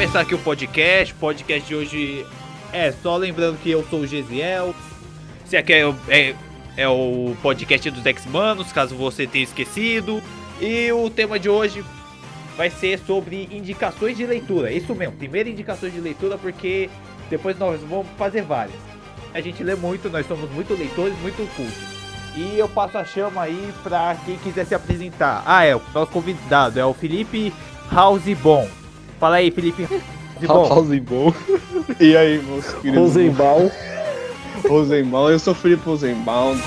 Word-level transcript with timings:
começar 0.00 0.20
aqui 0.20 0.34
o 0.34 0.38
podcast. 0.38 1.12
O 1.12 1.16
podcast 1.16 1.68
de 1.68 1.74
hoje 1.74 2.26
é 2.72 2.90
só 2.90 3.18
lembrando 3.18 3.58
que 3.58 3.70
eu 3.70 3.84
sou 3.90 4.00
o 4.00 4.06
Gesiel. 4.06 4.74
Esse 5.44 5.58
aqui 5.58 5.74
é, 5.74 5.94
é, 6.08 6.34
é 6.74 6.88
o 6.88 7.36
podcast 7.42 7.90
dos 7.90 8.06
X-Manos, 8.06 8.72
caso 8.72 8.96
você 8.96 9.26
tenha 9.26 9.44
esquecido. 9.44 10.22
E 10.58 10.90
o 10.90 11.10
tema 11.10 11.38
de 11.38 11.50
hoje 11.50 11.84
vai 12.56 12.70
ser 12.70 12.98
sobre 13.00 13.46
indicações 13.52 14.16
de 14.16 14.24
leitura. 14.24 14.72
Isso 14.72 14.94
mesmo, 14.94 15.16
primeiro 15.16 15.50
indicações 15.50 15.92
de 15.92 16.00
leitura, 16.00 16.38
porque 16.38 16.88
depois 17.28 17.58
nós 17.58 17.82
vamos 17.82 18.06
fazer 18.16 18.40
várias. 18.40 18.80
A 19.34 19.40
gente 19.42 19.62
lê 19.62 19.74
muito, 19.74 20.08
nós 20.08 20.26
somos 20.26 20.50
muito 20.52 20.72
leitores, 20.72 21.12
muito 21.18 21.46
cultos. 21.54 21.76
E 22.34 22.58
eu 22.58 22.70
passo 22.70 22.96
a 22.96 23.04
chama 23.04 23.42
aí 23.42 23.70
pra 23.82 24.16
quem 24.24 24.38
quiser 24.38 24.64
se 24.64 24.74
apresentar. 24.74 25.42
Ah, 25.44 25.62
é, 25.62 25.76
o 25.76 25.82
nosso 25.92 26.10
convidado 26.10 26.80
é 26.80 26.86
o 26.86 26.94
Felipe 26.94 27.52
House 27.92 28.24
Bom. 28.42 28.79
Fala 29.20 29.36
aí, 29.36 29.50
Felipe 29.50 29.86
Bom. 30.46 30.62
Rosenbaum. 30.64 31.34
E 32.00 32.16
aí, 32.16 32.42
meus 32.42 32.72
queridos? 32.72 32.98
Rosenbaum. 32.98 33.70
Rosenbaum. 34.66 35.28
Eu 35.28 35.38
sou 35.38 35.54
Felipe 35.54 35.84
Rosenbaum. 35.84 36.58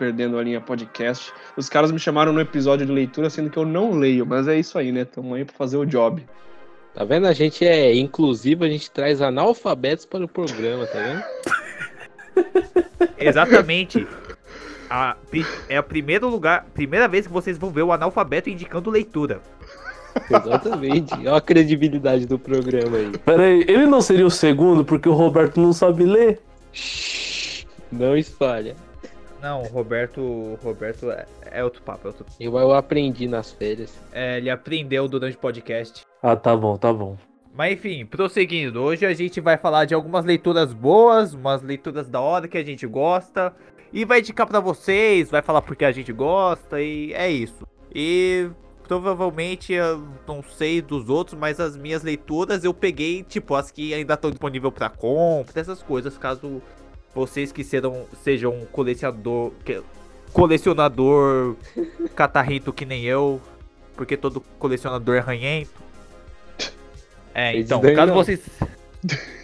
Perdendo 0.00 0.38
a 0.38 0.42
linha 0.42 0.62
podcast. 0.62 1.30
Os 1.58 1.68
caras 1.68 1.92
me 1.92 1.98
chamaram 1.98 2.32
no 2.32 2.40
episódio 2.40 2.86
de 2.86 2.92
leitura, 2.92 3.28
sendo 3.28 3.50
que 3.50 3.58
eu 3.58 3.66
não 3.66 3.92
leio, 3.92 4.24
mas 4.24 4.48
é 4.48 4.58
isso 4.58 4.78
aí, 4.78 4.90
né? 4.90 5.04
Tamo 5.04 5.34
aí 5.34 5.44
pra 5.44 5.54
fazer 5.54 5.76
o 5.76 5.84
job. 5.84 6.26
Tá 6.94 7.04
vendo? 7.04 7.26
A 7.26 7.34
gente 7.34 7.66
é 7.66 7.94
inclusivo, 7.94 8.64
a 8.64 8.68
gente 8.70 8.90
traz 8.90 9.20
analfabetos 9.20 10.06
para 10.06 10.24
o 10.24 10.28
programa, 10.28 10.86
tá 10.86 10.98
vendo? 10.98 11.22
Exatamente. 13.20 14.08
A, 14.88 15.18
é 15.68 15.78
o 15.78 15.82
primeiro 15.82 16.30
lugar, 16.30 16.64
primeira 16.72 17.06
vez 17.06 17.26
que 17.26 17.32
vocês 17.34 17.58
vão 17.58 17.68
ver 17.68 17.82
o 17.82 17.92
analfabeto 17.92 18.48
indicando 18.48 18.88
leitura. 18.88 19.42
Exatamente. 20.30 21.12
Olha 21.12 21.36
a 21.36 21.40
credibilidade 21.42 22.24
do 22.24 22.38
programa 22.38 22.96
aí. 22.96 23.12
Peraí, 23.18 23.66
ele 23.68 23.84
não 23.84 24.00
seria 24.00 24.26
o 24.26 24.30
segundo 24.30 24.82
porque 24.82 25.10
o 25.10 25.12
Roberto 25.12 25.60
não 25.60 25.74
sabe 25.74 26.04
ler? 26.04 26.40
Shhh, 26.72 27.66
Não 27.92 28.16
espalha. 28.16 28.74
Não, 29.40 29.62
o 29.62 29.66
Roberto, 29.68 30.20
o 30.20 30.58
Roberto 30.62 31.10
é, 31.10 31.26
é 31.50 31.64
outro 31.64 31.82
papo, 31.82 32.06
é 32.06 32.08
outro. 32.08 32.26
Eu, 32.38 32.58
eu 32.58 32.74
aprendi 32.74 33.26
nas 33.26 33.50
férias. 33.50 33.98
É, 34.12 34.36
ele 34.36 34.50
aprendeu 34.50 35.08
durante 35.08 35.36
o 35.36 35.40
podcast. 35.40 36.04
Ah, 36.22 36.36
tá 36.36 36.54
bom, 36.56 36.76
tá 36.76 36.92
bom. 36.92 37.16
Mas 37.54 37.72
enfim, 37.72 38.06
prosseguindo, 38.06 38.80
hoje 38.80 39.04
a 39.04 39.12
gente 39.12 39.40
vai 39.40 39.56
falar 39.56 39.84
de 39.84 39.94
algumas 39.94 40.24
leituras 40.24 40.72
boas, 40.72 41.34
umas 41.34 41.62
leituras 41.62 42.08
da 42.08 42.20
hora 42.20 42.46
que 42.46 42.56
a 42.56 42.64
gente 42.64 42.86
gosta, 42.86 43.52
e 43.92 44.04
vai 44.04 44.20
indicar 44.20 44.46
pra 44.46 44.60
vocês, 44.60 45.30
vai 45.30 45.42
falar 45.42 45.62
porque 45.62 45.84
a 45.84 45.90
gente 45.90 46.12
gosta, 46.12 46.80
e 46.80 47.12
é 47.12 47.28
isso. 47.28 47.66
E 47.92 48.48
provavelmente 48.86 49.72
eu 49.72 50.06
não 50.26 50.42
sei 50.42 50.80
dos 50.80 51.08
outros, 51.08 51.38
mas 51.38 51.58
as 51.58 51.76
minhas 51.76 52.02
leituras 52.02 52.62
eu 52.62 52.72
peguei, 52.72 53.22
tipo, 53.24 53.54
as 53.54 53.70
que 53.70 53.92
ainda 53.92 54.14
estão 54.14 54.30
disponíveis 54.30 54.72
pra 54.72 54.88
compra, 54.88 55.60
essas 55.60 55.82
coisas, 55.82 56.16
caso 56.16 56.62
vocês 57.14 57.52
que 57.52 57.64
serão, 57.64 58.06
sejam 58.22 58.52
um 58.52 58.66
colecionador, 58.66 59.52
colecionador 60.32 61.56
catarrento 62.14 62.72
que 62.72 62.84
nem 62.84 63.04
eu, 63.04 63.40
porque 63.96 64.16
todo 64.16 64.40
colecionador 64.58 65.16
é 65.16 65.20
ranhento. 65.20 65.80
É, 67.34 67.54
Eles 67.54 67.66
então, 67.66 67.80
caso 67.80 68.06
não. 68.06 68.14
vocês. 68.14 68.40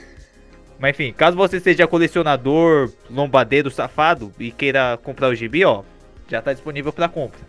Mas 0.78 0.90
enfim, 0.90 1.12
caso 1.12 1.36
você 1.36 1.58
seja 1.58 1.86
colecionador, 1.86 2.90
lombadeiro, 3.10 3.70
safado 3.70 4.30
e 4.38 4.50
queira 4.50 4.98
comprar 5.02 5.28
o 5.28 5.34
gibi, 5.34 5.64
ó, 5.64 5.82
já 6.28 6.42
tá 6.42 6.52
disponível 6.52 6.92
pra 6.92 7.08
compra. 7.08 7.40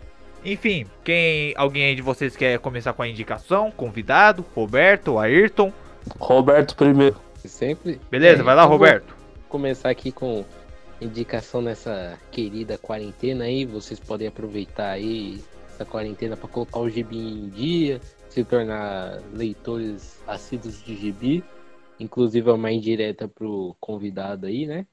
Enfim, 0.44 0.86
quem 1.04 1.52
alguém 1.56 1.84
aí 1.84 1.94
de 1.94 2.00
vocês 2.00 2.36
quer 2.36 2.58
começar 2.58 2.92
com 2.92 3.02
a 3.02 3.08
indicação? 3.08 3.70
Convidado, 3.70 4.44
Roberto, 4.54 5.18
Ayrton. 5.18 5.72
Roberto 6.18 6.74
primeiro. 6.74 7.16
Sempre. 7.44 8.00
Beleza, 8.10 8.40
É, 8.40 8.44
vai 8.44 8.54
lá, 8.54 8.62
então 8.62 8.72
Roberto. 8.72 9.17
Começar 9.48 9.90
aqui 9.90 10.12
com 10.12 10.44
indicação 11.00 11.62
nessa 11.62 12.18
querida 12.30 12.78
quarentena 12.78 13.44
aí. 13.44 13.64
Vocês 13.64 13.98
podem 13.98 14.28
aproveitar 14.28 14.90
aí 14.90 15.42
essa 15.68 15.84
quarentena 15.84 16.36
para 16.36 16.48
colocar 16.48 16.80
o 16.80 16.90
gibi 16.90 17.16
em 17.16 17.48
dia, 17.48 18.00
se 18.28 18.44
tornar 18.44 19.22
leitores 19.32 20.22
assíduos 20.26 20.82
de 20.82 20.94
gibi. 20.94 21.42
Inclusive 21.98 22.48
é 22.48 22.52
uma 22.52 22.70
indireta 22.70 23.26
pro 23.26 23.74
convidado 23.80 24.46
aí, 24.46 24.66
né? 24.66 24.86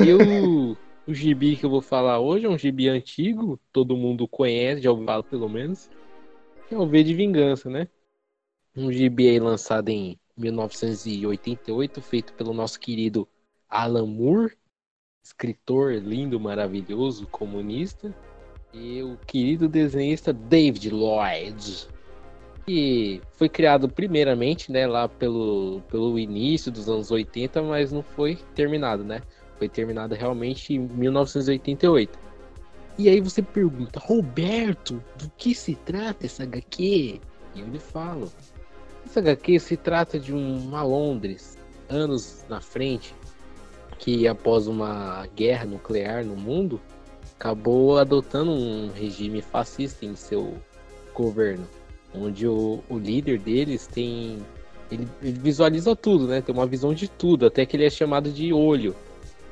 E 0.00 0.12
o, 0.12 0.76
o 1.06 1.14
gibi 1.14 1.56
que 1.56 1.64
eu 1.64 1.70
vou 1.70 1.80
falar 1.80 2.18
hoje 2.18 2.46
é 2.46 2.48
um 2.48 2.58
gibi 2.58 2.88
antigo, 2.88 3.58
todo 3.72 3.96
mundo 3.96 4.28
conhece, 4.28 4.82
já 4.82 4.90
ouviu 4.90 5.06
falar 5.06 5.22
pelo 5.22 5.48
menos. 5.48 5.88
Que 6.68 6.74
é 6.74 6.78
o 6.78 6.86
V 6.86 7.04
de 7.04 7.14
Vingança, 7.14 7.70
né? 7.70 7.88
Um 8.74 8.90
gibi 8.90 9.28
aí 9.28 9.38
lançado 9.38 9.90
em 9.90 10.18
1988, 10.36 12.00
feito 12.00 12.32
pelo 12.34 12.52
nosso 12.52 12.80
querido 12.80 13.28
Alan 13.72 14.06
Moore, 14.06 14.52
escritor 15.24 15.94
lindo, 15.94 16.38
maravilhoso, 16.38 17.26
comunista, 17.26 18.14
e 18.70 19.02
o 19.02 19.16
querido 19.26 19.66
desenhista 19.66 20.30
David 20.30 20.90
Lloyd, 20.90 21.88
que 22.66 23.22
foi 23.32 23.48
criado 23.48 23.88
primeiramente, 23.88 24.70
né, 24.70 24.86
lá 24.86 25.08
pelo, 25.08 25.80
pelo 25.90 26.18
início 26.18 26.70
dos 26.70 26.86
anos 26.88 27.10
80, 27.10 27.62
mas 27.62 27.90
não 27.90 28.02
foi 28.02 28.36
terminado, 28.54 29.02
né? 29.02 29.22
Foi 29.58 29.68
terminado 29.70 30.14
realmente 30.14 30.74
em 30.74 30.78
1988. 30.78 32.18
E 32.98 33.08
aí 33.08 33.20
você 33.20 33.40
pergunta, 33.40 33.98
Roberto, 33.98 35.02
do 35.16 35.30
que 35.38 35.54
se 35.54 35.74
trata 35.76 36.26
essa 36.26 36.42
HQ? 36.42 37.20
E 37.54 37.60
eu 37.60 37.66
lhe 37.68 37.78
falo, 37.78 38.30
essa 39.04 39.20
HQ 39.20 39.58
se 39.58 39.76
trata 39.78 40.18
de 40.18 40.32
uma 40.32 40.82
Londres, 40.82 41.58
anos 41.88 42.44
na 42.48 42.60
frente, 42.60 43.14
que 43.98 44.26
após 44.26 44.66
uma 44.66 45.26
guerra 45.34 45.64
nuclear 45.64 46.24
no 46.24 46.36
mundo, 46.36 46.80
acabou 47.36 47.98
adotando 47.98 48.52
um 48.52 48.90
regime 48.92 49.42
fascista 49.42 50.06
em 50.06 50.14
seu 50.14 50.54
governo, 51.14 51.66
onde 52.14 52.46
o, 52.46 52.82
o 52.88 52.98
líder 52.98 53.38
deles 53.38 53.86
tem. 53.86 54.38
Ele, 54.90 55.08
ele 55.22 55.38
visualiza 55.38 55.96
tudo, 55.96 56.28
né? 56.28 56.40
Tem 56.40 56.54
uma 56.54 56.66
visão 56.66 56.92
de 56.92 57.08
tudo, 57.08 57.46
até 57.46 57.64
que 57.64 57.76
ele 57.76 57.86
é 57.86 57.90
chamado 57.90 58.30
de 58.30 58.52
olho. 58.52 58.94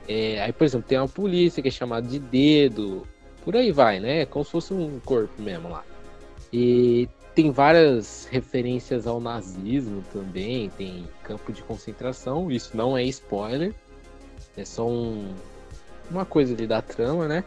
É, 0.07 0.43
aí, 0.43 0.53
por 0.53 0.65
exemplo, 0.65 0.87
tem 0.89 0.99
uma 0.99 1.09
polícia 1.09 1.63
que 1.63 1.69
é 1.69 1.71
chamada 1.71 2.07
de 2.07 2.19
dedo, 2.19 3.07
por 3.45 3.57
aí 3.57 3.73
vai, 3.73 4.01
né? 4.01 4.27
Como 4.27 4.45
se 4.45 4.51
fosse 4.51 4.75
um 4.75 5.01
corpo 5.01 5.41
mesmo 5.41 5.69
lá. 5.69 5.85
E 6.53 7.09
tem 7.35 7.51
várias 7.51 8.27
referências 8.31 9.07
ao 9.07 9.21
nazismo 9.21 10.05
também, 10.13 10.69
tem 10.71 11.09
campo 11.23 11.53
de 11.53 11.63
concentração, 11.63 12.51
isso 12.51 12.77
não 12.77 12.97
é 12.97 13.05
spoiler, 13.05 13.75
é 14.57 14.65
só 14.65 14.87
um, 14.87 15.35
uma 16.11 16.25
coisa 16.25 16.55
ali 16.55 16.67
da 16.67 16.83
trama, 16.83 17.29
né? 17.29 17.45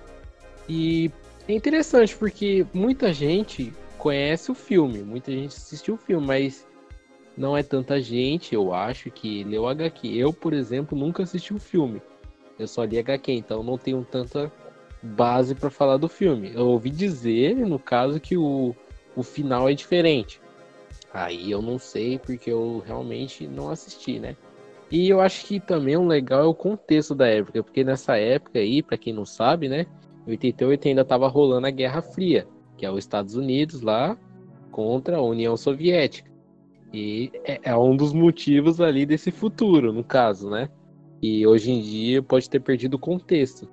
E 0.67 1.11
é 1.47 1.53
interessante 1.53 2.15
porque 2.15 2.65
muita 2.73 3.13
gente 3.13 3.73
conhece 3.97 4.51
o 4.51 4.55
filme, 4.55 5.03
muita 5.03 5.31
gente 5.31 5.55
assistiu 5.55 5.95
o 5.95 5.97
filme, 5.97 6.25
mas 6.25 6.65
não 7.37 7.57
é 7.57 7.63
tanta 7.63 8.01
gente, 8.01 8.53
eu 8.53 8.73
acho, 8.73 9.09
que 9.09 9.43
leu 9.43 9.67
HQ. 9.67 10.07
Eu, 10.07 10.31
por 10.31 10.53
exemplo, 10.53 10.97
nunca 10.97 11.23
assisti 11.23 11.53
o 11.53 11.59
filme. 11.59 12.01
Eu 12.57 12.67
só 12.67 12.83
li 12.83 12.99
HQ, 12.99 13.31
então 13.31 13.63
não 13.63 13.77
tenho 13.77 14.05
tanta 14.09 14.51
base 15.01 15.55
para 15.55 15.69
falar 15.69 15.97
do 15.97 16.07
filme. 16.07 16.51
Eu 16.53 16.67
ouvi 16.67 16.89
dizer, 16.89 17.55
no 17.55 17.79
caso, 17.79 18.19
que 18.19 18.37
o, 18.37 18.75
o 19.15 19.23
final 19.23 19.67
é 19.67 19.73
diferente. 19.73 20.39
Aí 21.13 21.51
eu 21.51 21.61
não 21.61 21.77
sei 21.77 22.17
porque 22.17 22.51
eu 22.51 22.83
realmente 22.85 23.47
não 23.47 23.69
assisti, 23.69 24.19
né? 24.19 24.35
E 24.93 25.09
eu 25.09 25.19
acho 25.19 25.47
que 25.47 25.59
também 25.59 25.97
o 25.97 26.05
legal 26.05 26.43
é 26.43 26.45
o 26.45 26.53
contexto 26.53 27.15
da 27.15 27.25
época, 27.25 27.63
porque 27.63 27.83
nessa 27.83 28.15
época 28.15 28.59
aí, 28.59 28.83
para 28.83 28.95
quem 28.95 29.11
não 29.11 29.25
sabe, 29.25 29.67
né, 29.67 29.87
em 30.27 30.29
88 30.29 30.87
ainda 30.87 31.03
tava 31.03 31.27
rolando 31.27 31.65
a 31.65 31.71
Guerra 31.71 31.99
Fria, 32.03 32.47
que 32.77 32.85
é 32.85 32.91
os 32.91 32.99
Estados 32.99 33.35
Unidos 33.35 33.81
lá 33.81 34.15
contra 34.69 35.17
a 35.17 35.21
União 35.23 35.57
Soviética. 35.57 36.31
E 36.93 37.31
é, 37.43 37.59
é 37.63 37.75
um 37.75 37.97
dos 37.97 38.13
motivos 38.13 38.79
ali 38.79 39.03
desse 39.03 39.31
futuro, 39.31 39.91
no 39.91 40.03
caso, 40.03 40.47
né? 40.47 40.69
E 41.23 41.47
hoje 41.47 41.71
em 41.71 41.81
dia 41.81 42.21
pode 42.21 42.47
ter 42.47 42.59
perdido 42.59 42.93
o 42.93 42.99
contexto. 42.99 43.67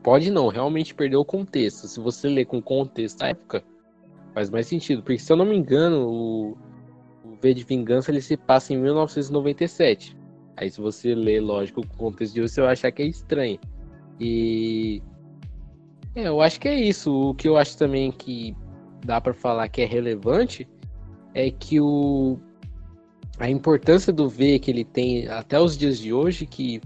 Pode 0.00 0.30
não, 0.30 0.46
realmente 0.46 0.94
perdeu 0.94 1.18
o 1.22 1.24
contexto. 1.24 1.88
Se 1.88 1.98
você 1.98 2.28
ler 2.28 2.44
com 2.44 2.62
contexto 2.62 3.18
da 3.18 3.30
época, 3.30 3.64
faz 4.32 4.48
mais 4.48 4.68
sentido. 4.68 5.02
Porque 5.02 5.18
se 5.18 5.32
eu 5.32 5.36
não 5.36 5.44
me 5.44 5.56
engano, 5.56 6.08
o 6.08 6.56
V 7.44 7.52
de 7.52 7.62
Vingança 7.62 8.10
ele 8.10 8.22
se 8.22 8.38
passa 8.38 8.72
em 8.72 8.78
1997. 8.78 10.16
Aí 10.56 10.70
se 10.70 10.80
você 10.80 11.14
ler, 11.14 11.40
lógico, 11.40 11.82
o 11.82 11.86
contexto 11.98 12.32
de 12.32 12.40
hoje, 12.40 12.54
você 12.54 12.60
vai 12.62 12.72
achar 12.72 12.90
que 12.90 13.02
é 13.02 13.06
estranho. 13.06 13.58
E 14.18 15.02
é, 16.14 16.28
eu 16.28 16.40
acho 16.40 16.58
que 16.58 16.68
é 16.68 16.74
isso. 16.74 17.12
O 17.12 17.34
que 17.34 17.46
eu 17.46 17.58
acho 17.58 17.76
também 17.76 18.10
que 18.10 18.56
dá 19.04 19.20
pra 19.20 19.34
falar 19.34 19.68
que 19.68 19.82
é 19.82 19.84
relevante 19.84 20.66
é 21.34 21.50
que 21.50 21.78
o 21.80 22.38
a 23.38 23.50
importância 23.50 24.12
do 24.12 24.28
V 24.28 24.60
que 24.60 24.70
ele 24.70 24.84
tem 24.84 25.26
até 25.26 25.60
os 25.60 25.76
dias 25.76 25.98
de 25.98 26.12
hoje, 26.12 26.46
que 26.46 26.80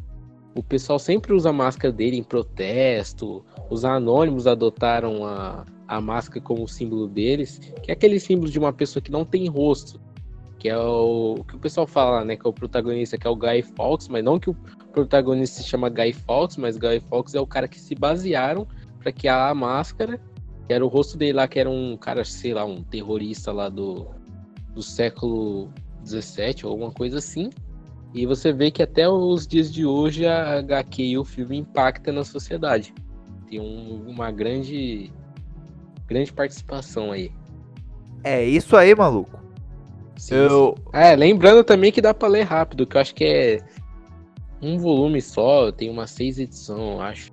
o 0.54 0.62
pessoal 0.62 0.98
sempre 0.98 1.34
usa 1.34 1.50
a 1.50 1.52
máscara 1.52 1.92
dele 1.92 2.16
em 2.16 2.22
protesto, 2.22 3.44
os 3.70 3.84
anônimos 3.84 4.46
adotaram 4.46 5.26
a, 5.26 5.66
a 5.86 6.00
máscara 6.00 6.40
como 6.40 6.66
símbolo 6.66 7.06
deles, 7.06 7.58
que 7.82 7.90
é 7.90 7.94
aquele 7.94 8.18
símbolo 8.18 8.50
de 8.50 8.58
uma 8.58 8.72
pessoa 8.72 9.02
que 9.02 9.10
não 9.12 9.26
tem 9.26 9.46
rosto, 9.46 10.00
que 10.58 10.68
é 10.68 10.76
o, 10.76 11.44
que 11.46 11.54
o 11.54 11.58
pessoal 11.58 11.86
fala, 11.86 12.24
né, 12.24 12.36
que 12.36 12.46
é 12.46 12.50
o 12.50 12.52
protagonista, 12.52 13.16
que 13.16 13.26
é 13.26 13.30
o 13.30 13.36
Guy 13.36 13.62
Fawkes, 13.62 14.08
mas 14.08 14.24
não 14.24 14.40
que 14.40 14.50
o 14.50 14.56
protagonista 14.92 15.62
se 15.62 15.68
chama 15.68 15.88
Guy 15.88 16.12
Fawkes, 16.12 16.56
mas 16.56 16.76
Guy 16.76 17.00
Fawkes 17.08 17.34
é 17.34 17.40
o 17.40 17.46
cara 17.46 17.68
que 17.68 17.78
se 17.78 17.94
basearam 17.94 18.66
para 18.98 19.12
criar 19.12 19.48
a 19.48 19.54
máscara, 19.54 20.20
que 20.66 20.72
era 20.72 20.84
o 20.84 20.88
rosto 20.88 21.16
dele 21.16 21.34
lá, 21.34 21.46
que 21.46 21.60
era 21.60 21.70
um 21.70 21.96
cara, 21.96 22.24
sei 22.24 22.52
lá, 22.52 22.64
um 22.64 22.82
terrorista 22.82 23.52
lá 23.52 23.68
do, 23.68 24.08
do 24.74 24.82
século 24.82 25.72
17 26.02 26.66
ou 26.66 26.72
alguma 26.72 26.90
coisa 26.90 27.18
assim. 27.18 27.50
E 28.12 28.26
você 28.26 28.52
vê 28.52 28.70
que 28.70 28.82
até 28.82 29.08
os 29.08 29.46
dias 29.46 29.72
de 29.72 29.86
hoje 29.86 30.26
a 30.26 30.58
HQ 30.58 31.02
e 31.02 31.18
o 31.18 31.24
filme 31.24 31.58
impacta 31.58 32.10
na 32.10 32.24
sociedade. 32.24 32.92
Tem 33.48 33.60
um, 33.60 34.04
uma 34.08 34.30
grande 34.32 35.12
grande 36.06 36.32
participação 36.32 37.12
aí. 37.12 37.30
É 38.24 38.44
isso 38.44 38.76
aí, 38.76 38.94
maluco. 38.94 39.37
Sim, 40.18 40.34
Eu. 40.34 40.74
sim. 40.76 40.84
É, 40.92 41.16
lembrando 41.16 41.64
também 41.64 41.90
que 41.90 42.00
dá 42.02 42.12
pra 42.12 42.28
ler 42.28 42.42
rápido, 42.42 42.86
que 42.86 42.96
eu 42.96 43.00
acho 43.00 43.14
que 43.14 43.24
é 43.24 43.60
um 44.60 44.76
volume 44.78 45.22
só, 45.22 45.70
tem 45.72 45.88
umas 45.88 46.10
seis 46.10 46.38
edições, 46.38 46.80
eu 46.80 47.00
acho. 47.00 47.30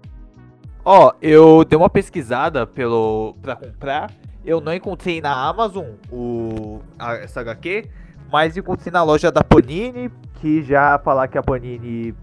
Ó, 0.86 1.12
eu 1.22 1.66
dei 1.66 1.78
uma 1.78 1.90
pesquisada 1.90 2.66
pelo 2.68 3.36
para 3.42 3.56
comprar. 3.56 4.12
Eu 4.46 4.62
não 4.62 4.74
encontrei 4.74 5.20
na 5.20 5.34
Amazon 5.50 5.86
o 6.12 6.80
a- 7.00 7.16
essa 7.16 7.42
HQ, 7.42 7.90
mas 8.32 8.56
encontrei 8.56 8.92
na 8.94 9.02
loja 9.04 9.32
da 9.32 9.44
Panini, 9.44 10.12
que 10.36 10.62
já 10.62 11.00
falar 11.00 11.28
que 11.28 11.38
a 11.40 11.42
Panini 11.44 12.14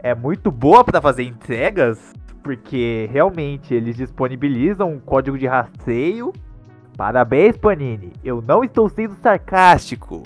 é 0.00 0.14
muito 0.14 0.50
boa 0.50 0.84
pra 0.84 1.00
fazer 1.00 1.22
entregas, 1.22 2.12
porque 2.42 3.08
realmente 3.10 3.72
eles 3.74 3.96
disponibilizam 3.96 4.92
um 4.92 5.00
código 5.00 5.38
de 5.38 5.46
rastreio. 5.46 6.34
Parabéns, 6.96 7.56
Panini. 7.56 8.12
Eu 8.24 8.40
não 8.42 8.64
estou 8.64 8.88
sendo 8.88 9.14
sarcástico. 9.22 10.22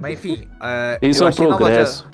Mas 0.00 0.14
enfim, 0.14 0.48
é, 0.62 0.98
Isso 1.02 1.22
eu 1.22 1.26
é 1.26 1.26
um 1.26 1.28
achei 1.28 1.44
na 1.46 1.50
loja- 1.56 1.64
progresso. 1.64 2.10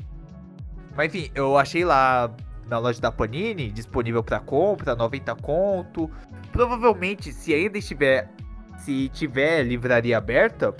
mas 0.97 1.15
enfim, 1.15 1.31
eu 1.35 1.59
achei 1.59 1.85
lá 1.85 2.31
na 2.69 2.79
loja 2.79 3.01
da 3.01 3.11
Panini, 3.11 3.71
disponível 3.71 4.23
pra 4.23 4.41
compra, 4.41 4.95
90 4.95 5.35
conto. 5.37 6.11
Provavelmente, 6.53 7.33
se 7.33 7.53
ainda 7.53 7.79
estiver, 7.79 8.31
se 8.79 9.09
tiver 9.11 9.63
livraria 9.63 10.17
aberta, 10.19 10.75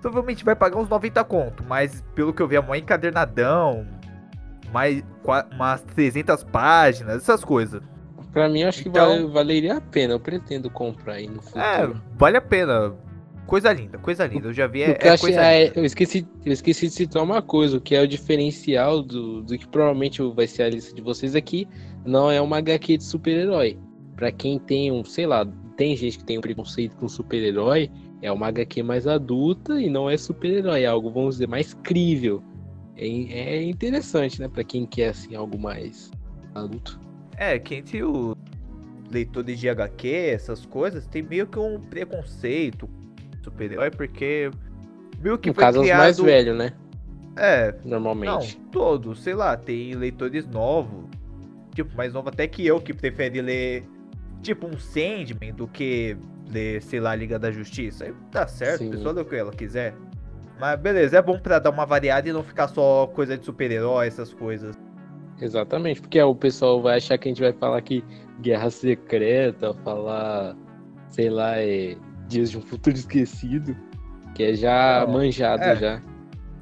provavelmente 0.00 0.44
vai 0.44 0.54
pagar 0.56 0.76
uns 0.78 0.88
90 0.88 1.22
conto, 1.24 1.62
mas 1.68 2.02
pelo 2.14 2.32
que 2.32 2.42
eu 2.42 2.48
vi 2.48 2.56
é 2.56 2.60
mó 2.60 2.74
encadernadão, 2.74 3.86
mais 4.72 5.04
umas 5.54 5.82
300 5.82 6.42
páginas, 6.44 7.16
essas 7.16 7.44
coisas. 7.44 7.80
Pra 8.34 8.48
mim, 8.48 8.64
acho 8.64 8.82
que 8.82 8.88
Então- 8.90 9.08
vale- 9.08 9.26
valeria 9.28 9.76
a 9.76 9.80
pena. 9.80 10.12
Eu 10.14 10.20
pretendo 10.20 10.68
comprar 10.68 11.14
aí 11.14 11.28
no 11.28 11.40
futuro. 11.40 11.64
É, 11.64 11.90
vale 12.18 12.36
a 12.36 12.40
pena. 12.42 12.92
Coisa 13.46 13.72
linda, 13.72 13.96
coisa 13.98 14.26
linda. 14.26 14.48
Eu 14.48 14.52
já 14.52 14.66
vi, 14.66 14.82
é, 14.82 14.90
eu, 14.90 15.12
é 15.12 15.18
coisa 15.18 15.40
é, 15.44 15.72
eu 15.76 15.84
esqueci, 15.84 16.26
eu 16.44 16.52
esqueci 16.52 16.88
de 16.88 16.94
citar 16.94 17.22
uma 17.22 17.40
coisa, 17.42 17.76
o 17.76 17.80
que 17.80 17.94
é 17.94 18.00
o 18.02 18.08
diferencial 18.08 19.02
do, 19.02 19.42
do 19.42 19.56
que 19.58 19.68
provavelmente 19.68 20.20
vai 20.34 20.46
ser 20.46 20.62
a 20.64 20.70
lista 20.70 20.94
de 20.94 21.02
vocês 21.02 21.36
aqui, 21.36 21.68
não 22.06 22.30
é 22.30 22.40
uma 22.40 22.56
HQ 22.58 22.96
de 22.96 23.04
super-herói. 23.04 23.78
Pra 24.16 24.32
quem 24.32 24.58
tem 24.58 24.90
um, 24.90 25.04
sei 25.04 25.26
lá, 25.26 25.46
tem 25.76 25.94
gente 25.94 26.18
que 26.18 26.24
tem 26.24 26.38
um 26.38 26.40
preconceito 26.40 26.96
com 26.96 27.06
super-herói, 27.06 27.90
é 28.22 28.32
uma 28.32 28.46
HQ 28.48 28.82
mais 28.82 29.06
adulta 29.06 29.78
e 29.80 29.90
não 29.90 30.08
é 30.08 30.16
super-herói, 30.16 30.82
é 30.82 30.86
algo, 30.86 31.10
vamos 31.10 31.34
dizer, 31.34 31.46
mais 31.46 31.74
crível. 31.74 32.42
É, 32.96 33.06
é 33.06 33.62
interessante, 33.62 34.40
né, 34.40 34.48
pra 34.48 34.64
quem 34.64 34.86
quer, 34.86 35.10
assim, 35.10 35.34
algo 35.36 35.58
mais 35.58 36.10
adulto. 36.54 36.98
É, 37.36 37.58
que 37.58 37.74
entre 37.74 38.02
os 38.02 38.34
leitores 39.10 39.58
de 39.58 39.68
HQ, 39.68 40.08
essas 40.08 40.64
coisas, 40.66 41.06
tem 41.06 41.22
meio 41.22 41.46
que 41.46 41.58
um 41.58 41.80
preconceito 41.80 42.88
super-herói, 43.42 43.90
porque 43.90 44.50
meio 45.20 45.38
que 45.38 45.48
No 45.48 45.54
foi 45.54 45.64
caso, 45.64 45.78
os 45.80 45.84
criado... 45.84 45.98
mais 45.98 46.18
velhos, 46.18 46.56
né, 46.56 46.72
É, 47.36 47.72
não, 47.84 48.00
normalmente. 48.00 48.56
todos, 48.70 49.22
sei 49.22 49.34
lá, 49.34 49.56
tem 49.56 49.94
leitores 49.94 50.46
novos, 50.46 51.04
tipo, 51.74 51.94
mais 51.96 52.12
novo 52.12 52.28
até 52.28 52.46
que 52.46 52.66
eu, 52.66 52.80
que 52.80 52.94
prefere 52.94 53.40
ler, 53.42 53.84
tipo, 54.42 54.66
um 54.66 54.78
Sandman 54.78 55.52
do 55.54 55.66
que 55.68 56.16
ler, 56.50 56.80
sei 56.82 57.00
lá, 57.00 57.14
Liga 57.14 57.38
da 57.38 57.50
Justiça. 57.50 58.04
Aí 58.04 58.14
tá 58.30 58.46
certo, 58.46 58.78
Sim. 58.78 58.88
a 58.88 58.90
pessoa 58.92 59.12
lê 59.14 59.20
o 59.22 59.24
que 59.24 59.36
ela 59.36 59.52
quiser. 59.52 59.94
Mas 60.60 60.78
beleza, 60.80 61.18
é 61.18 61.22
bom 61.22 61.38
pra 61.38 61.58
dar 61.58 61.70
uma 61.70 61.84
variada 61.84 62.28
e 62.28 62.32
não 62.32 62.44
ficar 62.44 62.68
só 62.68 63.06
coisa 63.08 63.36
de 63.36 63.44
super-herói, 63.44 64.06
essas 64.06 64.32
coisas. 64.32 64.76
Exatamente, 65.44 66.00
porque 66.00 66.20
o 66.22 66.34
pessoal 66.34 66.80
vai 66.80 66.96
achar 66.96 67.18
que 67.18 67.28
a 67.28 67.30
gente 67.30 67.42
vai 67.42 67.52
falar 67.52 67.76
aqui 67.76 68.02
Guerra 68.40 68.70
Secreta, 68.70 69.74
falar, 69.84 70.56
sei 71.10 71.28
lá, 71.28 71.58
é, 71.58 71.96
Dias 72.28 72.50
de 72.50 72.56
um 72.56 72.62
Futuro 72.62 72.96
Esquecido, 72.96 73.76
que 74.34 74.42
é 74.42 74.54
já 74.54 75.04
Não, 75.06 75.12
manjado 75.12 75.62
é. 75.62 75.76
já. 75.76 76.02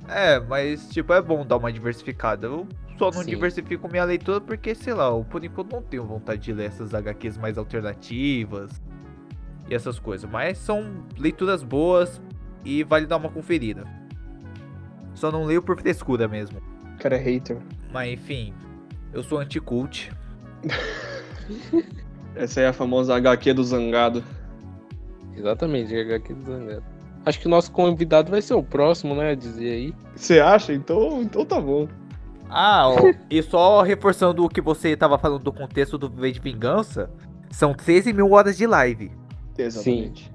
É, 0.08 0.40
mas 0.40 0.88
tipo, 0.88 1.12
é 1.12 1.22
bom 1.22 1.46
dar 1.46 1.58
uma 1.58 1.72
diversificada. 1.72 2.48
Eu 2.48 2.66
só 2.98 3.12
não 3.12 3.22
Sim. 3.22 3.30
diversifico 3.30 3.88
minha 3.88 4.02
leitura 4.02 4.40
porque, 4.40 4.74
sei 4.74 4.94
lá, 4.94 5.06
eu 5.06 5.24
por 5.30 5.44
enquanto 5.44 5.72
não 5.72 5.82
tenho 5.82 6.04
vontade 6.04 6.42
de 6.42 6.52
ler 6.52 6.66
essas 6.66 6.92
HQs 6.92 7.38
mais 7.38 7.56
alternativas 7.56 8.82
e 9.70 9.74
essas 9.74 10.00
coisas. 10.00 10.28
Mas 10.28 10.58
são 10.58 11.04
leituras 11.16 11.62
boas 11.62 12.20
e 12.64 12.82
vale 12.82 13.06
dar 13.06 13.16
uma 13.18 13.30
conferida. 13.30 13.84
Só 15.14 15.30
não 15.30 15.44
leio 15.44 15.62
por 15.62 15.80
frescura 15.80 16.26
mesmo. 16.26 16.58
O 16.96 16.98
cara 16.98 17.14
é 17.14 17.18
hater. 17.18 17.58
Mas 17.92 18.12
enfim, 18.12 18.52
eu 19.12 19.22
sou 19.22 19.38
anti-cult. 19.38 20.10
Essa 22.34 22.60
é 22.62 22.68
a 22.68 22.72
famosa 22.72 23.14
HQ 23.14 23.52
do 23.52 23.64
Zangado. 23.64 24.24
Exatamente, 25.36 25.94
HQ 25.94 26.34
do 26.34 26.44
Zangado. 26.44 26.84
Acho 27.24 27.38
que 27.38 27.46
o 27.46 27.50
nosso 27.50 27.70
convidado 27.70 28.30
vai 28.30 28.42
ser 28.42 28.54
o 28.54 28.62
próximo, 28.62 29.14
né? 29.14 29.30
a 29.30 29.34
Dizer 29.34 29.70
aí. 29.70 29.94
Você 30.16 30.40
acha? 30.40 30.72
Então, 30.72 31.22
então 31.22 31.44
tá 31.44 31.60
bom. 31.60 31.86
Ah, 32.48 32.88
ó, 32.88 32.96
e 33.30 33.42
só 33.42 33.82
reforçando 33.82 34.44
o 34.44 34.48
que 34.48 34.60
você 34.60 34.96
tava 34.96 35.16
falando 35.18 35.42
do 35.42 35.52
contexto 35.52 35.96
do 35.96 36.08
V 36.10 36.32
de 36.32 36.40
Vingança, 36.40 37.10
são 37.50 37.72
13 37.72 38.12
mil 38.12 38.32
horas 38.32 38.56
de 38.56 38.66
live. 38.66 39.10
Exatamente. 39.56 40.32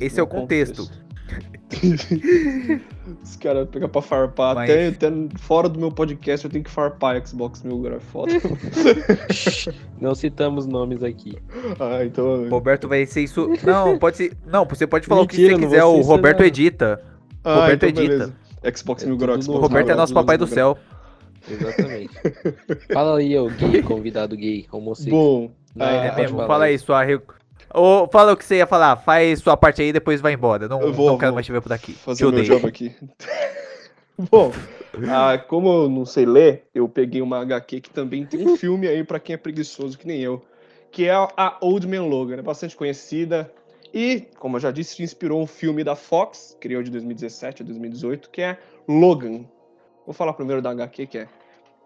Esse 0.00 0.18
é 0.18 0.22
o 0.22 0.26
contexto. 0.26 0.90
Os 3.22 3.36
caras 3.36 3.68
pegam 3.68 3.88
pra 3.88 4.02
farpar. 4.02 4.54
Mas- 4.54 4.70
Até, 4.70 4.88
até 4.88 5.10
fora 5.38 5.68
do 5.68 5.78
meu 5.78 5.90
podcast 5.90 6.44
eu 6.44 6.50
tenho 6.50 6.64
que 6.64 6.70
farpar 6.70 7.24
Xbox 7.26 7.62
Mil 7.62 7.78
Grau 7.80 7.96
é 7.96 8.00
foda. 8.00 8.32
Não 10.00 10.14
citamos 10.14 10.66
nomes 10.66 11.02
aqui. 11.02 11.36
ah, 11.78 12.04
então. 12.04 12.48
Roberto 12.48 12.88
vai 12.88 13.04
ser 13.06 13.22
isso. 13.22 13.48
Não, 13.64 13.98
pode 13.98 14.16
ser. 14.16 14.36
Não, 14.46 14.64
você 14.64 14.86
pode 14.86 15.06
falar 15.06 15.22
Mentira, 15.22 15.54
o 15.54 15.58
que 15.58 15.64
você 15.66 15.66
quiser. 15.70 15.84
O 15.84 16.00
Roberto 16.00 16.38
nada. 16.38 16.46
edita. 16.48 17.02
Ah, 17.44 17.54
Roberto 17.62 17.86
então 17.86 17.88
edita. 17.88 18.08
beleza. 18.62 18.76
Xbox 18.76 19.02
É 19.02 19.06
Mil 19.06 19.16
Grau, 19.16 19.34
tudo 19.34 19.44
Xbox 19.44 19.58
O 19.58 19.62
Roberto 19.62 19.90
é 19.90 19.94
nosso 19.94 20.14
papai 20.14 20.38
do 20.38 20.46
céu. 20.46 20.78
Exatamente. 21.50 22.10
Fala 22.92 23.18
aí, 23.18 23.36
ô 23.36 23.48
gay, 23.48 23.82
convidado 23.82 24.36
gay, 24.36 24.66
homossexual. 24.70 25.20
Bom, 25.20 25.50
Não, 25.74 25.86
ah, 25.86 25.90
É 25.90 26.08
pode 26.10 26.22
mesmo, 26.22 26.46
fala 26.46 26.64
aí 26.66 26.78
sua. 26.78 27.04
Ô, 27.74 28.06
fala 28.08 28.32
o 28.32 28.36
que 28.36 28.44
você 28.44 28.56
ia 28.56 28.66
falar. 28.66 28.96
Faz 28.96 29.40
sua 29.40 29.56
parte 29.56 29.80
aí 29.82 29.88
e 29.88 29.92
depois 29.92 30.20
vai 30.20 30.32
embora. 30.34 30.68
Não, 30.68 30.80
Eu 30.80 30.92
vou- 30.92 31.10
não 31.10 31.18
quero 31.18 31.30
vou 31.32 31.36
mais 31.36 31.46
te 31.46 31.52
ver 31.52 31.60
por 31.62 31.72
aqui. 31.72 31.92
fazer 31.92 32.26
meu 32.30 32.42
job 32.42 32.66
aqui. 32.66 32.94
Bom, 34.30 34.52
ah, 35.10 35.38
como 35.38 35.68
eu 35.84 35.88
não 35.88 36.04
sei 36.04 36.26
ler, 36.26 36.64
eu 36.74 36.88
peguei 36.88 37.22
uma 37.22 37.38
HQ 37.40 37.80
que 37.80 37.90
também 37.90 38.26
tem 38.26 38.46
um 38.46 38.56
filme 38.56 38.86
aí 38.86 39.02
pra 39.02 39.18
quem 39.18 39.34
é 39.34 39.36
preguiçoso 39.36 39.96
que 39.98 40.06
nem 40.06 40.20
eu, 40.20 40.42
que 40.90 41.06
é 41.08 41.12
a 41.14 41.56
Old 41.62 41.88
Man 41.88 42.02
Logan, 42.04 42.36
é 42.36 42.42
bastante 42.42 42.76
conhecida 42.76 43.50
e, 43.92 44.26
como 44.38 44.56
eu 44.56 44.60
já 44.60 44.70
disse, 44.70 45.02
inspirou 45.02 45.40
um 45.40 45.46
filme 45.46 45.82
da 45.82 45.96
Fox, 45.96 46.56
criou 46.60 46.82
de 46.82 46.90
2017 46.90 47.62
a 47.62 47.64
2018, 47.66 48.28
que 48.30 48.42
é 48.42 48.58
Logan. 48.86 49.44
Vou 50.06 50.12
falar 50.14 50.34
primeiro 50.34 50.60
da 50.60 50.70
HQ, 50.70 51.06
que 51.06 51.18
é, 51.18 51.28